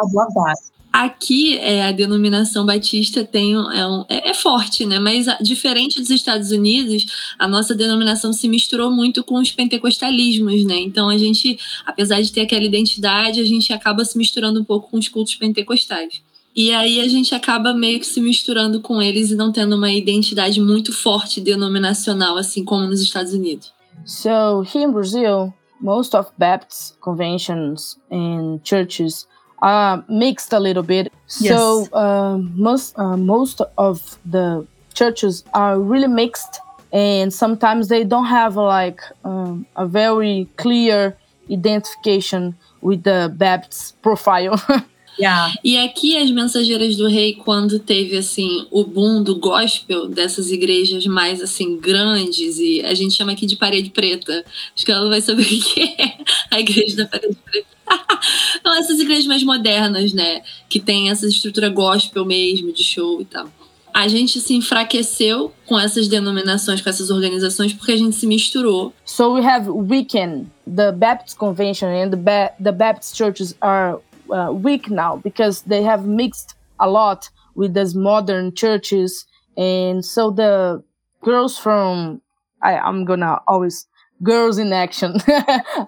[0.00, 0.58] I love that.
[0.92, 4.98] Aqui é, a denominação batista tem é, um, é, é, forte, né?
[4.98, 7.06] Mas a, diferente dos Estados Unidos,
[7.38, 10.80] a nossa denominação se misturou muito com os pentecostalismos, né?
[10.80, 14.90] Então a gente, apesar de ter aquela identidade, a gente acaba se misturando um pouco
[14.90, 16.22] com os cultos pentecostais.
[16.56, 19.92] E aí a gente acaba meio que se misturando com eles e não tendo uma
[19.92, 23.72] identidade muito forte denominacional, assim como nos Estados Unidos.
[24.04, 29.28] So here in Brazil, most of Baptist conventions and churches
[29.62, 31.12] are mixed a little bit.
[31.38, 31.56] Yes.
[31.56, 36.60] So uh, most uh, most of the churches are really mixed,
[36.92, 41.16] and sometimes they don't have like um, a very clear
[41.50, 44.60] identification with the Baptist profile.
[45.18, 45.52] Yeah.
[45.62, 51.04] E aqui as mensageiras do rei, quando teve assim o boom do gospel dessas igrejas
[51.06, 54.44] mais assim grandes e a gente chama aqui de parede preta.
[54.74, 56.16] Acho que ela vai saber o que é
[56.50, 57.79] a igreja da parede preta.
[58.60, 63.24] então essas igrejas mais modernas, né, que tem essa estrutura gospel mesmo de show e
[63.24, 63.50] tal.
[63.92, 68.92] A gente se enfraqueceu com essas denominações, com essas organizações, porque a gente se misturou.
[69.04, 73.98] So we have weakened the Baptist Convention and the, ba the Baptist churches are
[74.30, 79.26] uh, weak now because they have mixed a lot with these modern churches,
[79.56, 80.82] and so the
[81.20, 82.22] girls from
[82.62, 83.86] I, I'm gonna always
[84.22, 85.14] girls in action.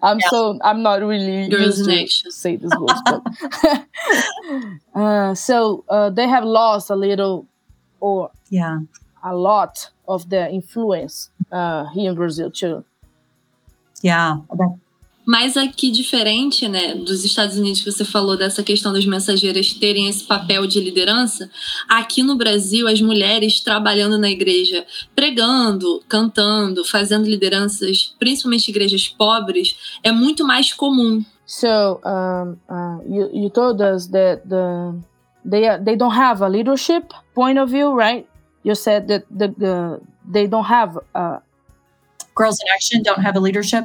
[0.03, 0.29] I'm yeah.
[0.31, 2.31] so I'm not really girls in action.
[2.31, 3.87] say this word, but
[5.01, 7.47] uh, so uh, they have lost a little
[8.01, 8.81] or yeah
[9.23, 12.85] a lot of their influence uh, here in Brazil too.
[14.03, 14.39] Yeah,
[15.25, 20.09] Mas aqui, diferente né, dos Estados Unidos, que você falou dessa questão das mensageiras terem
[20.09, 21.49] esse papel de liderança,
[21.89, 29.77] aqui no Brasil, as mulheres trabalhando na igreja, pregando, cantando, fazendo lideranças, principalmente igrejas pobres,
[30.03, 31.25] é muito mais comum.
[31.47, 34.95] So, um, uh, you, you told us that the,
[35.45, 38.27] they, they don't have a leadership point of view, right?
[38.65, 41.43] You said that the, the, they don't have a...
[42.35, 43.85] Girls in Action don't have a leadership?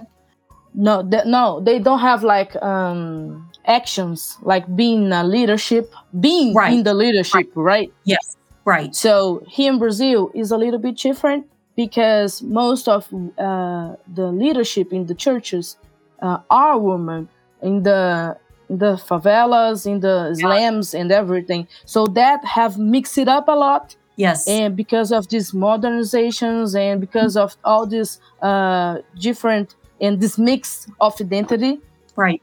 [0.77, 6.71] No they, no they don't have like um actions like being a leadership being right.
[6.71, 7.63] in the leadership right.
[7.71, 7.93] right?
[8.05, 8.37] Yes.
[8.63, 8.95] Right.
[8.95, 13.07] So here in brazil is a little bit different because most of
[13.37, 15.77] uh, the leadership in the churches
[16.21, 17.27] uh, are women
[17.61, 18.37] in the
[18.69, 21.67] the favelas in the slums and everything.
[21.85, 23.95] So that have mixed it up a lot.
[24.17, 24.47] Yes.
[24.47, 30.87] And because of these modernizations and because of all these uh, different and this mix
[30.99, 31.81] of identity.
[32.15, 32.41] Right.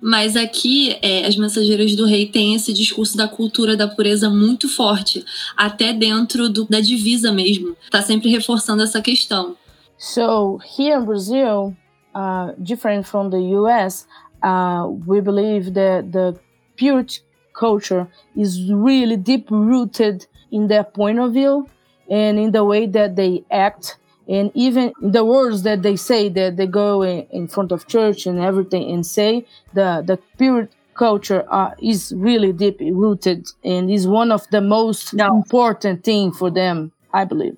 [0.00, 4.68] Mas aqui, é, as mensageiras do rei têm esse discurso da cultura da pureza muito
[4.68, 5.24] forte,
[5.56, 7.76] até dentro do, da divisa mesmo.
[7.90, 9.56] Tá sempre reforçando essa questão.
[9.96, 11.76] So, here in Brazil,
[12.14, 14.06] uh, different from the US,
[14.44, 16.38] uh, we believe that the
[16.76, 17.22] purity
[17.52, 21.66] culture is really deep rooted in their point of view
[22.08, 26.56] and in the way that they act and even the words that they say that
[26.56, 31.46] they go in, in front of church and everything and say the the pure culture
[31.50, 35.26] uh, is really deep rooted and is one of the most no.
[35.36, 37.56] important thing for them I believe.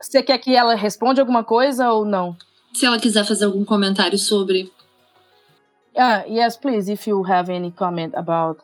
[0.00, 2.36] Você quer que ela responda alguma coisa ou não?
[2.72, 4.72] Se ela quiser fazer algum comentário sobre.
[5.94, 8.60] Uh, yes please if you have any comment about.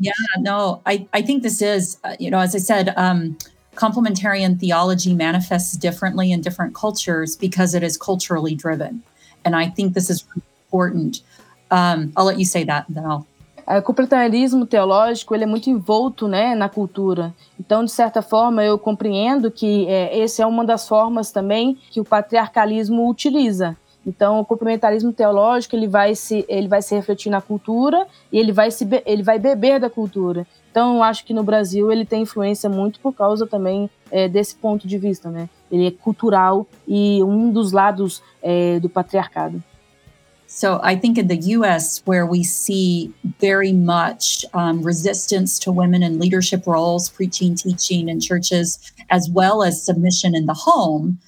[0.00, 3.36] Yeah no i i think this is uh, you know as i said um
[3.76, 9.02] complementarian theology manifests differently in different cultures because it is culturally driven.
[9.44, 10.24] And I think this is
[10.66, 11.22] important.
[11.70, 13.26] Um, I'll let you say that, then I'll.
[13.68, 17.34] o complementarismo teológico ele é muito envolto né, na cultura.
[17.58, 22.00] Então, de certa forma, eu compreendo que é, essa é uma das formas também que
[22.00, 23.76] o patriarcalismo utiliza.
[24.06, 28.52] Então, o complementarismo teológico ele vai se ele vai se refletir na cultura e ele
[28.52, 30.46] vai se ele vai beber da cultura.
[30.70, 34.54] Então, eu acho que no Brasil ele tem influência muito por causa também é, desse
[34.54, 35.48] ponto de vista, né?
[35.72, 39.62] Ele é cultural e um dos lados é, do patriarcado.
[40.48, 46.04] So I think in the US, where we see very much um, resistance to women
[46.04, 48.78] in leadership roles, preaching, teaching in churches,
[49.10, 51.18] as well as submission in the home,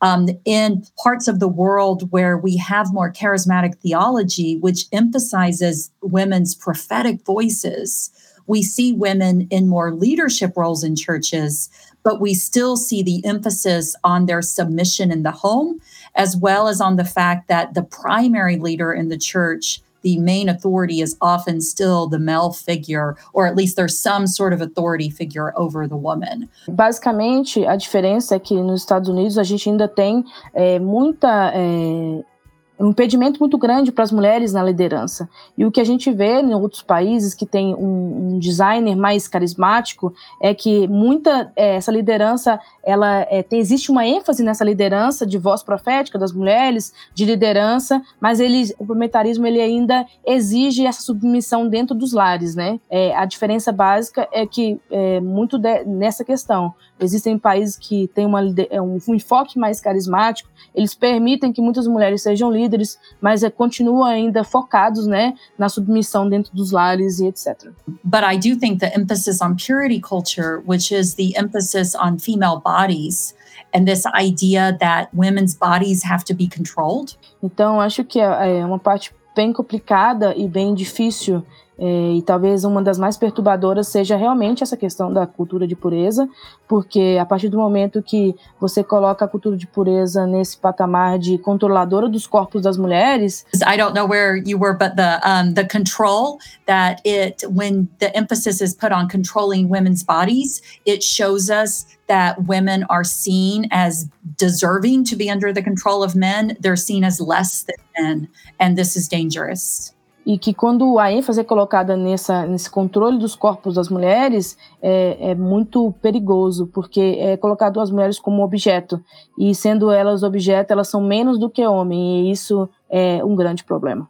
[0.00, 6.54] um, in parts of the world where we have more charismatic theology, which emphasizes women's
[6.54, 8.10] prophetic voices,
[8.46, 11.70] we see women in more leadership roles in churches,
[12.02, 15.80] but we still see the emphasis on their submission in the home,
[16.14, 20.48] as well as on the fact that the primary leader in the church, the main
[20.48, 25.10] authority, is often still the male figure, or at least there's some sort of authority
[25.10, 26.48] figure over the woman.
[26.68, 31.50] Basicamente, a diferença é que nos Estados Unidos a gente ainda tem é, muita.
[31.52, 32.33] É
[32.78, 35.28] um impedimento muito grande para as mulheres na liderança.
[35.56, 39.28] E o que a gente vê em outros países que tem um, um designer mais
[39.28, 45.24] carismático é que muita é, essa liderança, ela é, tem, existe uma ênfase nessa liderança
[45.24, 51.02] de voz profética das mulheres, de liderança, mas ele, o complementarismo ele ainda exige essa
[51.02, 52.80] submissão dentro dos lares, né?
[52.90, 58.26] É, a diferença básica é que é, muito de, nessa questão existem países que têm
[58.26, 58.40] uma,
[58.70, 63.42] é, um, um enfoque mais carismático, eles permitem que muitas mulheres sejam líderes líderes, mas
[63.42, 67.70] é, continuam ainda focados né, na submissão dentro dos lares e etc.
[68.02, 72.60] But I do think the emphasis on purity culture, which is the emphasis on female
[72.60, 73.34] bodies,
[73.74, 77.16] and this idea that women's bodies have to be controlled.
[77.42, 81.44] Então, acho que é, é uma parte bem complicada e bem difícil
[81.78, 86.28] é, e talvez uma das mais perturbadoras seja realmente essa questão da cultura de pureza,
[86.68, 91.36] porque a partir do momento que você coloca a cultura de pureza nesse patamar de
[91.38, 93.44] controladora dos corpos das mulheres.
[93.66, 98.16] I don't know where you were, but the um, the control that it when the
[98.16, 104.08] emphasis is put on controlling women's bodies, it shows us that women are seen as
[104.36, 106.56] deserving to be under the control of men.
[106.60, 108.28] They're seen as less than men,
[108.60, 109.94] and this is dangerous.
[110.26, 115.30] E que quando a ênfase é colocada nessa, nesse controle dos corpos das mulheres é,
[115.30, 119.02] é, muito perigoso, porque é colocado as mulheres como objeto,
[119.38, 123.64] e sendo elas objeto, elas são menos do que homem, e isso é um grande
[123.64, 124.08] problema.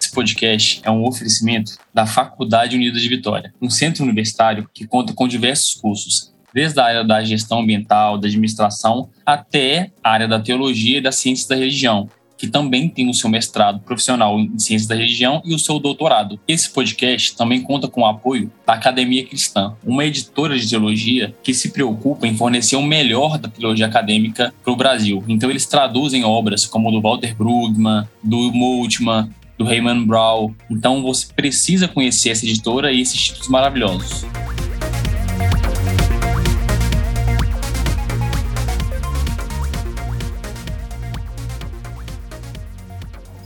[0.00, 5.12] Esse podcast é um oferecimento da Faculdade Unida de Vitória, um centro universitário que conta
[5.12, 10.40] com diversos cursos desde a área da gestão ambiental, da administração, até a área da
[10.40, 14.88] teologia e das ciências da religião, que também tem o seu mestrado profissional em ciências
[14.88, 16.40] da religião e o seu doutorado.
[16.48, 21.52] Esse podcast também conta com o apoio da Academia Cristã, uma editora de teologia que
[21.52, 25.22] se preocupa em fornecer o melhor da teologia acadêmica para o Brasil.
[25.28, 29.28] Então eles traduzem obras como do Walter Brugman, do Multman,
[29.58, 30.54] do Raymond Brown.
[30.70, 34.24] Então você precisa conhecer essa editora e esses títulos maravilhosos.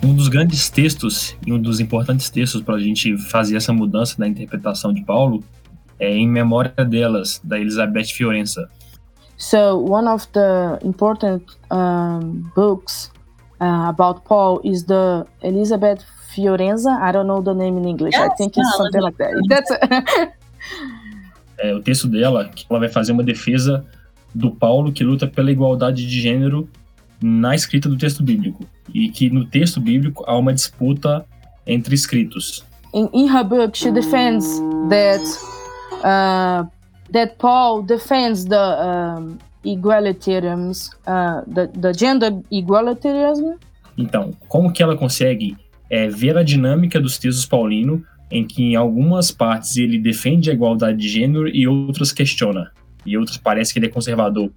[0.02, 4.16] Um dos grandes textos e um dos importantes textos para a gente fazer essa mudança
[4.18, 5.44] na interpretação de Paulo
[5.98, 8.68] é Em Memória delas, da Elizabeth Fiorenza.
[9.36, 13.10] So one of the important um, books
[13.60, 16.02] uh, about Paul is the Elizabeth
[16.34, 16.90] Fiorenza.
[16.90, 18.16] I don't know the name in English.
[18.16, 19.32] Yes, I think it's something like that.
[19.48, 19.70] That's
[21.58, 23.84] é, o texto dela, que ela vai fazer uma defesa
[24.34, 26.68] do Paulo que luta pela igualdade de gênero
[27.22, 28.64] na escrita do texto bíblico
[28.94, 31.24] e que no texto bíblico há uma disputa
[31.66, 32.64] entre escritos.
[32.92, 35.22] In, in her book, she defends that
[36.02, 36.68] uh,
[37.12, 43.58] that Paul defends the um, egalitarianism, uh, the, the gender egalitarianism.
[43.96, 45.56] Então, como que ela consegue
[45.88, 50.54] é, ver a dinâmica dos textos paulino em que em algumas partes ele defende a
[50.54, 52.70] igualdade de gênero e outras questiona,
[53.04, 54.50] e outras parece que ele é conservador.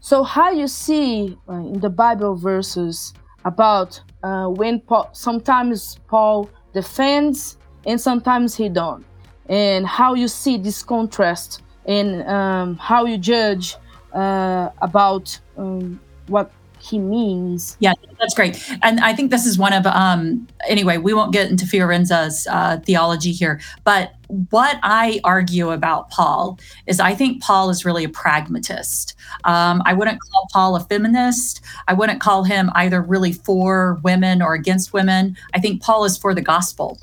[0.00, 3.12] So how you see uh, in the Bible verses
[3.44, 9.04] about uh, when Paul, sometimes Paul defends and sometimes he don't,
[9.48, 13.76] and how you see this contrast and um, how you judge
[14.14, 16.50] uh, about um, what
[16.80, 17.76] he means.
[17.80, 18.62] Yeah, that's great.
[18.82, 22.78] And I think this is one of, um, anyway, we won't get into Fiorenza's uh,
[22.84, 24.12] theology here, but
[24.50, 29.16] what I argue about Paul is I think Paul is really a pragmatist.
[29.44, 31.60] Um, I wouldn't call Paul a feminist.
[31.88, 35.36] I wouldn't call him either really for women or against women.
[35.54, 36.98] I think Paul is for the gospel.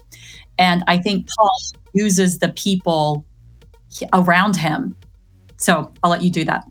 [0.57, 1.51] And I think Paul
[1.93, 3.25] uses the people
[4.13, 4.95] around him.
[5.57, 6.65] So I'll let you do that.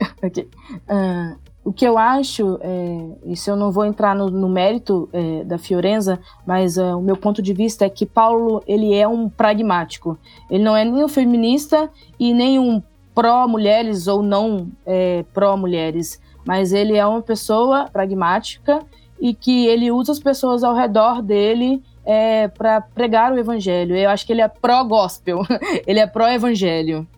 [0.22, 0.46] ok.
[0.88, 1.34] Uh,
[1.66, 5.58] o que eu acho, é, isso eu não vou entrar no, no mérito é, da
[5.58, 10.16] Fiorenza, mas uh, o meu ponto de vista é que Paulo ele é um pragmático.
[10.48, 11.90] Ele não é nem um feminista
[12.20, 12.80] e nem um
[13.12, 18.78] pró-mulheres ou não é, pró-mulheres, mas ele é uma pessoa pragmática
[19.20, 23.96] e que ele usa as pessoas ao redor dele é, para pregar o evangelho.
[23.96, 25.42] Eu acho que ele é pró-gospel,
[25.84, 27.08] ele é pró-evangelho.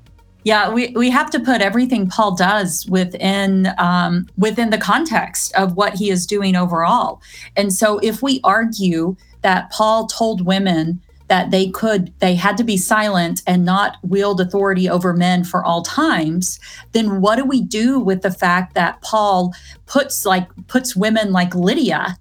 [0.49, 5.77] Yeah, we, we have to put everything Paul does within um, within the context of
[5.77, 7.21] what he is doing overall.
[7.55, 12.65] And so, if we argue that Paul told women that they could they had to
[12.65, 16.59] be silent and not wield authority over men for all times
[16.93, 19.53] then what do we do with the fact that paul
[19.85, 22.17] puts like puts women like lydia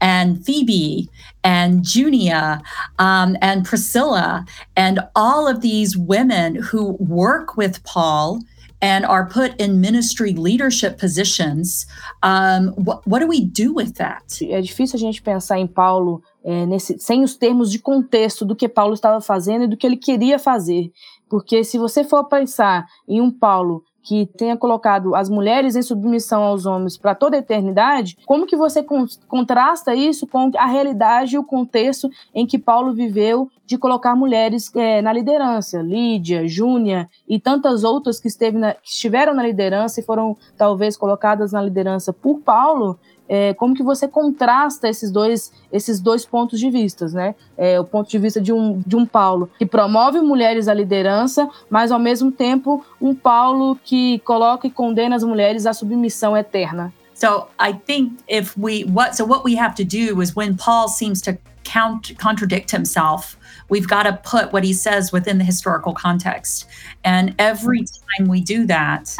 [0.00, 1.08] and Phoebe
[1.44, 2.60] and Junia
[2.98, 4.44] um, and Priscilla
[4.76, 8.40] and all of these women who work with Paul
[8.82, 11.86] and are put in ministry leadership positions.
[12.22, 14.24] Um, what, what do we do with that?
[14.42, 18.56] É difícil a gente pensar em Paulo é, nesse, sem os termos de contexto do
[18.56, 20.90] que Paulo estava fazendo e do que ele queria fazer.
[21.28, 26.42] Porque se você for pensar em um Paulo que tenha colocado as mulheres em submissão
[26.42, 28.84] aos homens para toda a eternidade, como que você
[29.28, 34.74] contrasta isso com a realidade e o contexto em que Paulo viveu de colocar mulheres
[34.74, 40.02] é, na liderança, Lídia, Júnia e tantas outras que, na, que estiveram na liderança e
[40.02, 42.98] foram talvez colocadas na liderança por Paulo,
[43.32, 47.36] é, como que você contrasta esses dois, esses dois pontos de vista, né?
[47.56, 51.48] É, o ponto de vista de um, de um Paulo que promove mulheres à liderança,
[51.70, 56.92] mas ao mesmo tempo um Paulo que coloca e condena as mulheres à submissão eterna.
[57.14, 60.88] So I think if we what so what we have to do is when Paul
[60.88, 63.36] seems to count, contradict himself,
[63.68, 66.66] we've got to put what he says within the historical context.
[67.04, 69.14] And every time we do that,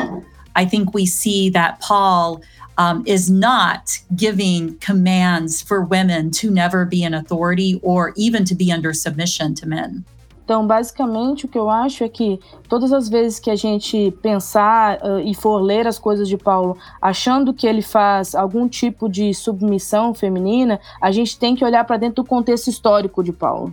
[0.57, 2.41] I think we see that Paul
[2.81, 8.55] um, is not giving commands for women to never be in authority or even to
[8.55, 10.05] be under submission to men.
[10.43, 14.99] Então, basicamente, o que eu acho é que todas as vezes que a gente pensar
[15.01, 19.33] uh, e for ler as coisas de Paulo, achando que ele faz algum tipo de
[19.33, 23.73] submissão feminina, a gente tem que olhar para dentro do contexto histórico de Paulo.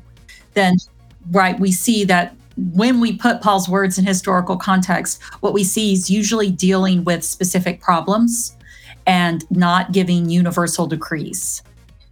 [0.54, 0.76] Then,
[1.34, 2.34] right, we see that
[2.76, 7.24] when we put Paul's words in historical context, what we see is usually dealing with
[7.24, 8.57] specific problems
[9.08, 11.64] and not giving universal decrees.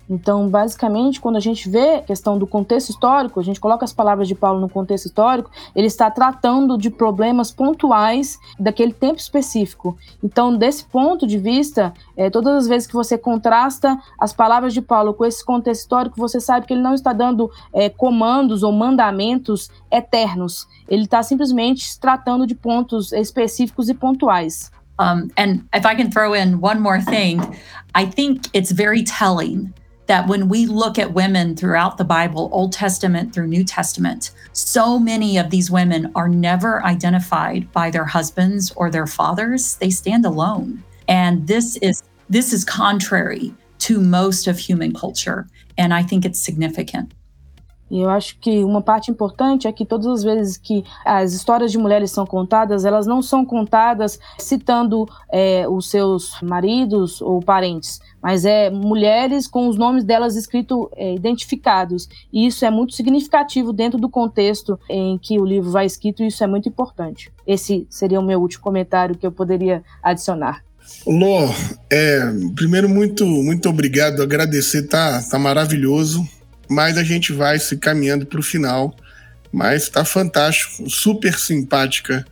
[0.10, 3.94] Então, basicamente, quando a gente vê a questão do contexto histórico, a gente coloca as
[3.94, 9.98] palavras de Paulo no contexto histórico, ele está tratando de problemas pontuais daquele tempo específico.
[10.24, 14.82] Então, desse ponto de vista, é, todas as vezes que você contrasta as palavras de
[14.82, 18.72] Paulo com esse contexto histórico, você sabe que ele não está dando é, comandos ou
[18.72, 20.68] mandamentos eternos.
[20.88, 24.72] Ele está simplesmente tratando de pontos específicos e pontuais.
[25.00, 27.58] Um, and if I can throw in one more thing,
[27.94, 29.74] I think it's very telling
[30.08, 35.00] that when we look at women throughout the Bible, Old Testament through New Testament, so
[35.00, 39.76] many of these women are never identified by their husbands or their fathers.
[39.78, 40.84] They stand alone.
[41.08, 45.48] And this is this is contrary to most of human culture.
[45.78, 47.14] And I think it's significant.
[47.96, 51.72] E eu acho que uma parte importante é que todas as vezes que as histórias
[51.72, 58.02] de mulheres são contadas, elas não são contadas citando é, os seus maridos ou parentes,
[58.22, 62.10] mas é mulheres com os nomes delas escritos, é, identificados.
[62.34, 66.28] E isso é muito significativo dentro do contexto em que o livro vai escrito, e
[66.28, 67.32] isso é muito importante.
[67.48, 70.66] Esse seria o meu último comentário que eu poderia adicionar.
[71.08, 71.48] Lô,
[71.90, 72.20] é,
[72.56, 76.28] primeiro, muito, muito obrigado, agradecer, tá, tá maravilhoso
[76.70, 78.96] mas a gente vai se caminhando para o final.
[79.52, 82.26] Mas tá fantástico, super simpática.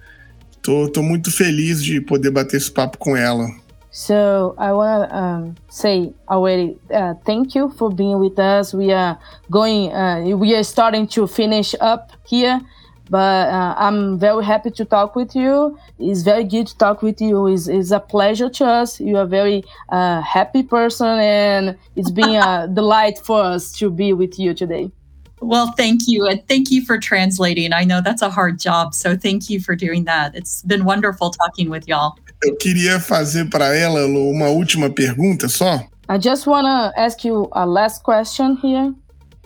[0.61, 3.47] Tô, tô muito feliz de poder bater esse papo com ela.
[3.91, 8.73] So I want to um, say already uh, thank you for being with us.
[8.73, 9.19] We are
[9.51, 12.59] going, uh, we are starting to finish up here.
[13.09, 15.77] But uh, I'm very happy to talk with you.
[15.99, 17.47] It's very good to talk with you.
[17.47, 18.99] It's, it's a pleasure to us.
[18.99, 24.13] You're a very uh, happy person, and it's been a delight for us to be
[24.13, 24.91] with you today.
[25.41, 26.25] Well, thank you.
[26.25, 27.73] And thank you for translating.
[27.73, 28.93] I know that's a hard job.
[28.93, 30.35] So thank you for doing that.
[30.35, 32.15] It's been wonderful talking with y'all.
[32.43, 35.81] Eu queria fazer para ela uma última pergunta só.
[36.09, 38.93] I just wanna ask you a last question here.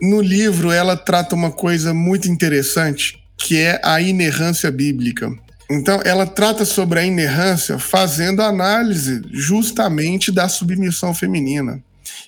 [0.02, 5.32] No livro, ela trata uma coisa muito interessante, que é a inerrância bíblica.
[5.70, 11.84] Então, ela trata sobre a inerrância fazendo análise justamente da submissão feminina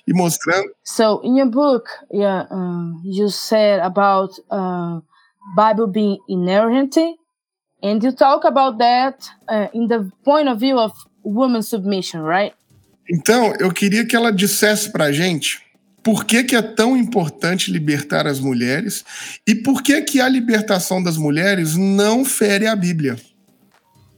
[0.06, 0.68] e mostrando.
[0.84, 5.00] So, in your book, yeah, uh, you said about uh,
[5.56, 6.96] Bible being inerrant,
[7.82, 9.16] and you talk about that
[9.48, 10.92] uh, in the point of view of
[11.24, 12.54] woman submission, right?
[13.08, 15.60] Então, eu queria que ela dissesse para a gente
[16.02, 19.04] por que, que é tão importante libertar as mulheres
[19.46, 23.16] e por que, que a libertação das mulheres não fere a Bíblia.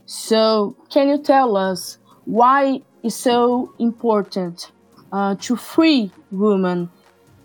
[0.07, 4.70] So, can you tell us why it's so important
[5.12, 6.89] uh, to free women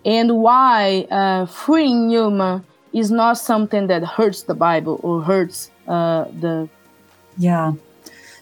[0.05, 2.63] and why uh, freeing women
[2.93, 6.69] is not something that hurts the Bible or hurts uh, the.
[7.37, 7.73] Yeah.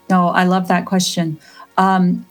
[0.09, 1.39] No, I love that question.
[1.77, 2.25] Um,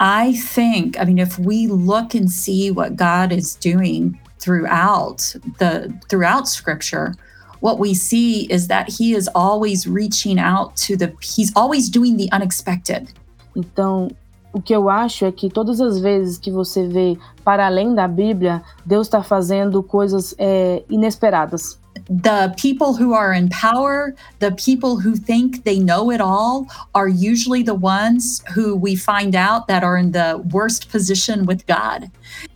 [0.00, 5.92] I think, I mean, if we look and see what God is doing throughout the
[6.08, 7.14] throughout scripture,
[7.60, 12.16] what we see is that he is always reaching out to the he's always doing
[12.16, 13.12] the unexpected.
[13.54, 14.10] Então,
[14.52, 18.08] o que eu acho é que todas as vezes que você vê para além da
[18.08, 21.79] Bíblia, Deus está fazendo coisas é, inesperadas.
[22.08, 27.08] The people who are in power, the people who think they know it all, are
[27.08, 32.10] usually the ones who we find out that are in the worst position with God.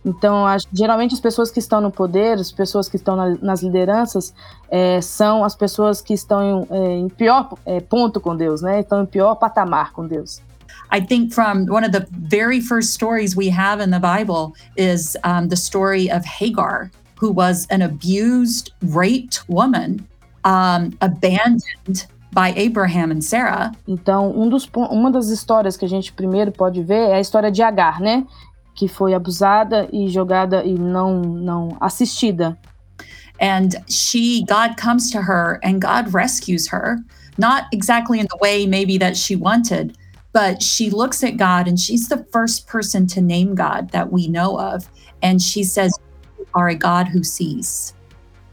[0.05, 4.33] Então, geralmente as pessoas que estão no poder, as pessoas que estão na, nas lideranças,
[4.69, 8.81] é, são as pessoas que estão em, é, em pior é, ponto com Deus, né?
[8.81, 10.41] Estão em pior patamar com Deus.
[10.91, 15.17] I think from one of the very first stories we have in the Bible is
[15.23, 16.91] um, the story of Hagar.
[17.19, 20.07] Who was an abused, raped woman,
[20.43, 23.71] um, abandoned by Abraham and Sarah.
[23.87, 27.49] Então, um dos, uma das histórias que a gente primeiro pode ver é a história
[27.49, 28.25] de Agar, né?
[28.75, 32.57] Que foi abusada e jogada e não, não assistida.
[33.41, 36.97] And she, God comes to her and God rescues her,
[37.37, 39.97] not exactly in the way maybe that she wanted,
[40.33, 44.27] but she looks at God and she's the first person to name God that we
[44.27, 44.89] know of.
[45.21, 45.97] And she says,
[46.55, 47.93] are a God who sees.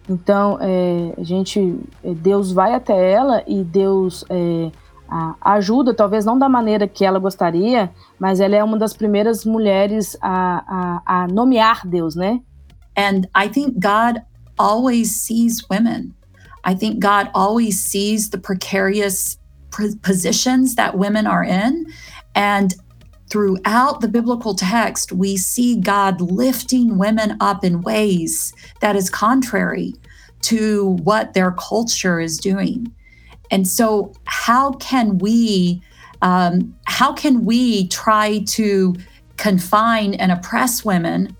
[0.09, 4.71] Então, é, a gente, é, Deus vai até ela e Deus é,
[5.41, 10.17] ajuda, talvez não da maneira que ela gostaria, mas ela é uma das primeiras mulheres
[10.21, 12.41] a, a, a nomear Deus, né?
[12.97, 14.23] And I think God
[14.59, 16.15] always sees women.
[16.65, 19.39] I think God always sees the precarious
[20.03, 21.87] positions that women are in.
[22.35, 22.75] And
[23.33, 29.95] throughout the biblical text, we see God lifting women up in ways that is contrary
[30.43, 32.93] to what their culture is doing.
[33.51, 35.81] And so, how can we,
[36.21, 38.95] um, how can we try to
[39.39, 41.35] confine and oppress women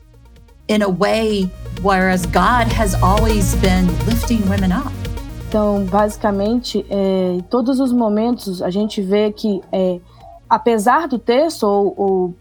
[0.69, 1.43] in a way
[1.83, 4.93] whereas God has always been lifting women up?
[5.49, 10.01] Então, basicamente, é, em todos os momentos a gente vê que é,
[10.53, 12.35] apesar do texto, ou, ou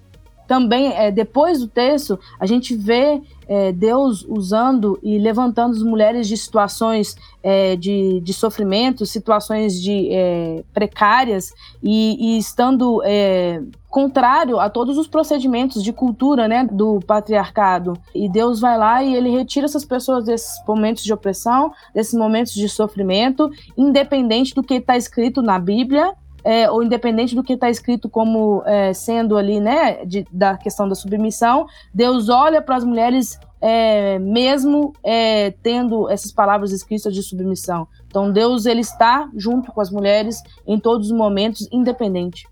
[0.46, 6.28] também é, depois do texto, a gente vê é, Deus usando e levantando as mulheres
[6.28, 14.60] de situações é, de, de sofrimento, situações de é, precárias e, e estando é, contrário
[14.60, 17.94] a todos os procedimentos de cultura né, do patriarcado.
[18.14, 22.52] E Deus vai lá e ele retira essas pessoas desses momentos de opressão, desses momentos
[22.52, 26.14] de sofrimento, independente do que está escrito na Bíblia
[26.44, 30.88] é, ou independente do que está escrito como é, sendo ali, né, de, da questão
[30.88, 37.22] da submissão, Deus olha para as mulheres é, mesmo é, tendo essas palavras escritas de
[37.22, 37.88] submissão.
[38.08, 42.48] Então Deus ele está junto com as mulheres em todos os momentos, independente.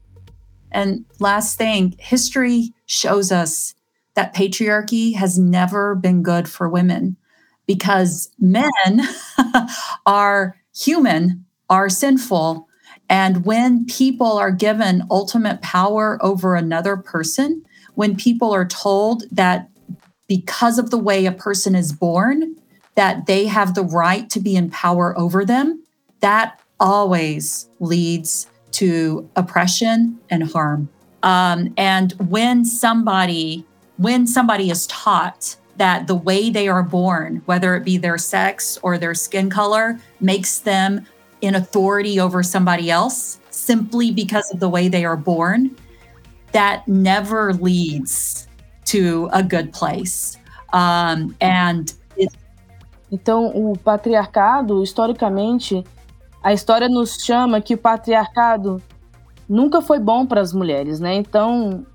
[0.71, 3.73] And last thing, history shows us
[4.13, 7.17] that patriarchy has never been good for women
[7.65, 9.01] because men
[10.05, 12.68] are human, are sinful,
[13.09, 17.63] And when people are given ultimate power over another person,
[17.95, 19.69] when people are told that
[20.27, 22.55] because of the way a person is born,
[22.95, 25.83] that they have the right to be in power over them,
[26.19, 30.89] that always leads to oppression and harm.
[31.23, 33.65] Um, and when somebody
[33.97, 38.79] when somebody is taught that the way they are born, whether it be their sex
[38.81, 41.05] or their skin color, makes them
[41.41, 45.75] in authority over somebody else simply because of the way they are born,
[46.51, 48.47] that never leads
[48.85, 50.37] to a good place.
[50.73, 51.93] Um, and
[53.11, 55.83] então, o patriarcado, historicamente,
[56.43, 58.81] a história nos chama que o patriarcado
[59.47, 61.15] nunca foi bom para as mulheres, né?
[61.15, 61.85] Então,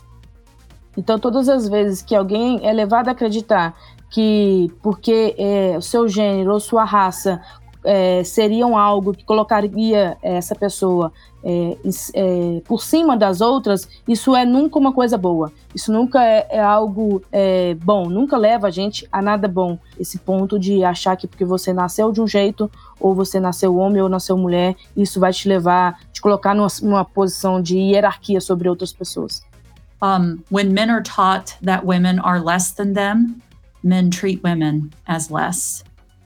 [0.97, 3.75] então todas as vezes que alguém é levado a acreditar
[4.11, 7.41] que porque é, o seu gênero ou sua raça
[7.85, 11.13] é, seriam algo que colocaria essa pessoa
[11.45, 11.77] é,
[12.15, 15.53] é, por cima das outras, isso é nunca uma coisa boa.
[15.75, 19.79] Isso nunca é, é algo é, bom, nunca leva a gente a nada bom.
[20.01, 24.01] Esse ponto de achar que porque você nasceu de um jeito, ou você nasceu homem
[24.01, 28.69] ou nasceu mulher, isso vai te levar, te colocar numa, numa posição de hierarquia sobre
[28.69, 29.43] outras pessoas.
[30.03, 33.43] Um, when men are taught that women are less than them,
[33.83, 35.85] men treat women as less.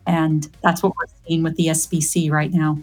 [0.09, 2.79] And that's what we're seeing with the SBC right now.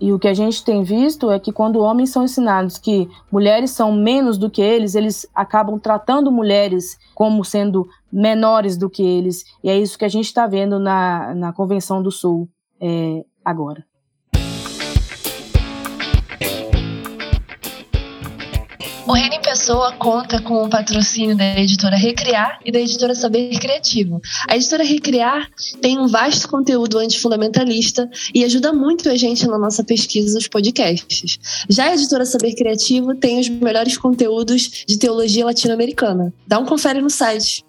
[0.00, 3.70] E o que a gente tem visto é que quando homens são ensinados que mulheres
[3.72, 9.44] são menos do que eles, eles acabam tratando mulheres como sendo menores do que eles.
[9.62, 12.48] E é isso que a gente está vendo na, na Convenção do Sul
[12.80, 13.84] é, agora.
[19.06, 23.50] O Reino em Pessoa conta com o patrocínio da editora Recriar e da editora Saber
[23.58, 24.18] Criativo.
[24.48, 25.50] A editora Recriar
[25.82, 31.38] tem um vasto conteúdo antifundamentalista e ajuda muito a gente na nossa pesquisa dos podcasts.
[31.68, 36.32] Já a editora Saber Criativo tem os melhores conteúdos de teologia latino-americana.
[36.46, 37.62] Dá um confere no site.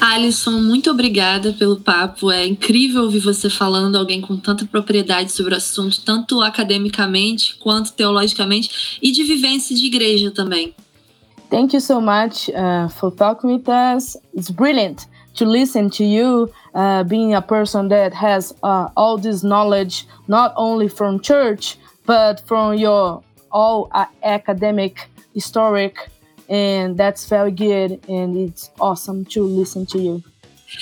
[0.00, 2.30] Alisson, muito obrigada pelo papo.
[2.30, 7.92] É incrível ouvir você falando, alguém com tanta propriedade sobre o assunto, tanto academicamente quanto
[7.92, 10.72] teologicamente, e de vivência de igreja também.
[11.50, 14.16] Thank you so much uh, for talking with us.
[14.34, 19.42] It's brilliant to listen to you, uh, being a person that has uh, all this
[19.42, 23.90] knowledge, not only from church, but from your all
[24.22, 26.10] academic, historic
[26.48, 30.22] and that's very good and it's awesome to listen to you.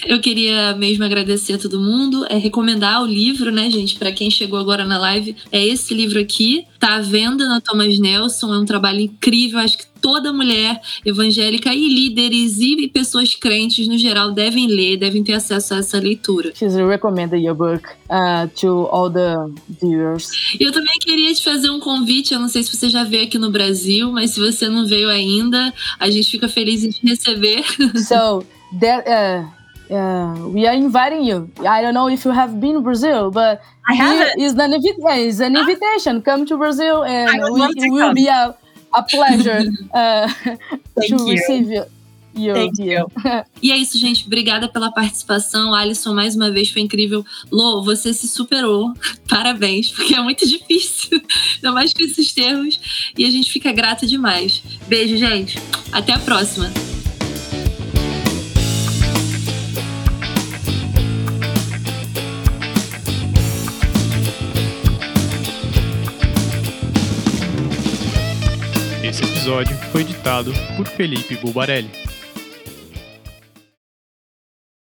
[0.06, 4.30] Eu queria mesmo agradecer a todo mundo, é recomendar o livro, né, gente, para quem
[4.30, 8.58] chegou agora na live, é esse livro aqui, tá à venda na Thomas Nelson, é
[8.58, 14.32] um trabalho incrível, acho que toda mulher evangélica e líderes e pessoas crentes no geral
[14.32, 16.52] devem ler, devem ter acesso a essa leitura.
[16.54, 19.36] She's recommended your book uh, to all the
[19.80, 20.30] viewers.
[20.60, 23.38] Eu também queria te fazer um convite, eu não sei se você já veio aqui
[23.38, 27.64] no Brasil, mas se você não veio ainda, a gente fica feliz em te receber.
[28.06, 28.44] So,
[28.80, 29.55] that uh
[29.90, 31.50] uh, we are inviting you.
[31.66, 35.40] I don't know if you have been to Brazil, but I have Is an, is
[35.40, 36.22] an invitation.
[36.22, 38.56] Come to Brazil, and we, it will be a,
[38.94, 39.62] a pleasure
[39.94, 41.30] uh, to you.
[41.30, 41.84] receive you.
[42.36, 43.06] You, Thank you.
[43.62, 44.26] E é isso, gente.
[44.26, 45.72] Obrigada pela participação.
[45.72, 47.24] Alisson, mais uma vez, foi incrível.
[47.50, 48.92] Lô, você se superou.
[49.26, 51.20] Parabéns, porque é muito difícil.
[51.54, 53.10] Ainda mais com esses termos.
[53.16, 54.62] E a gente fica grata demais.
[54.86, 55.58] Beijo, gente.
[55.90, 56.70] Até a próxima.
[69.46, 72.05] Episódio foi editado por Felipe Bulbarelli.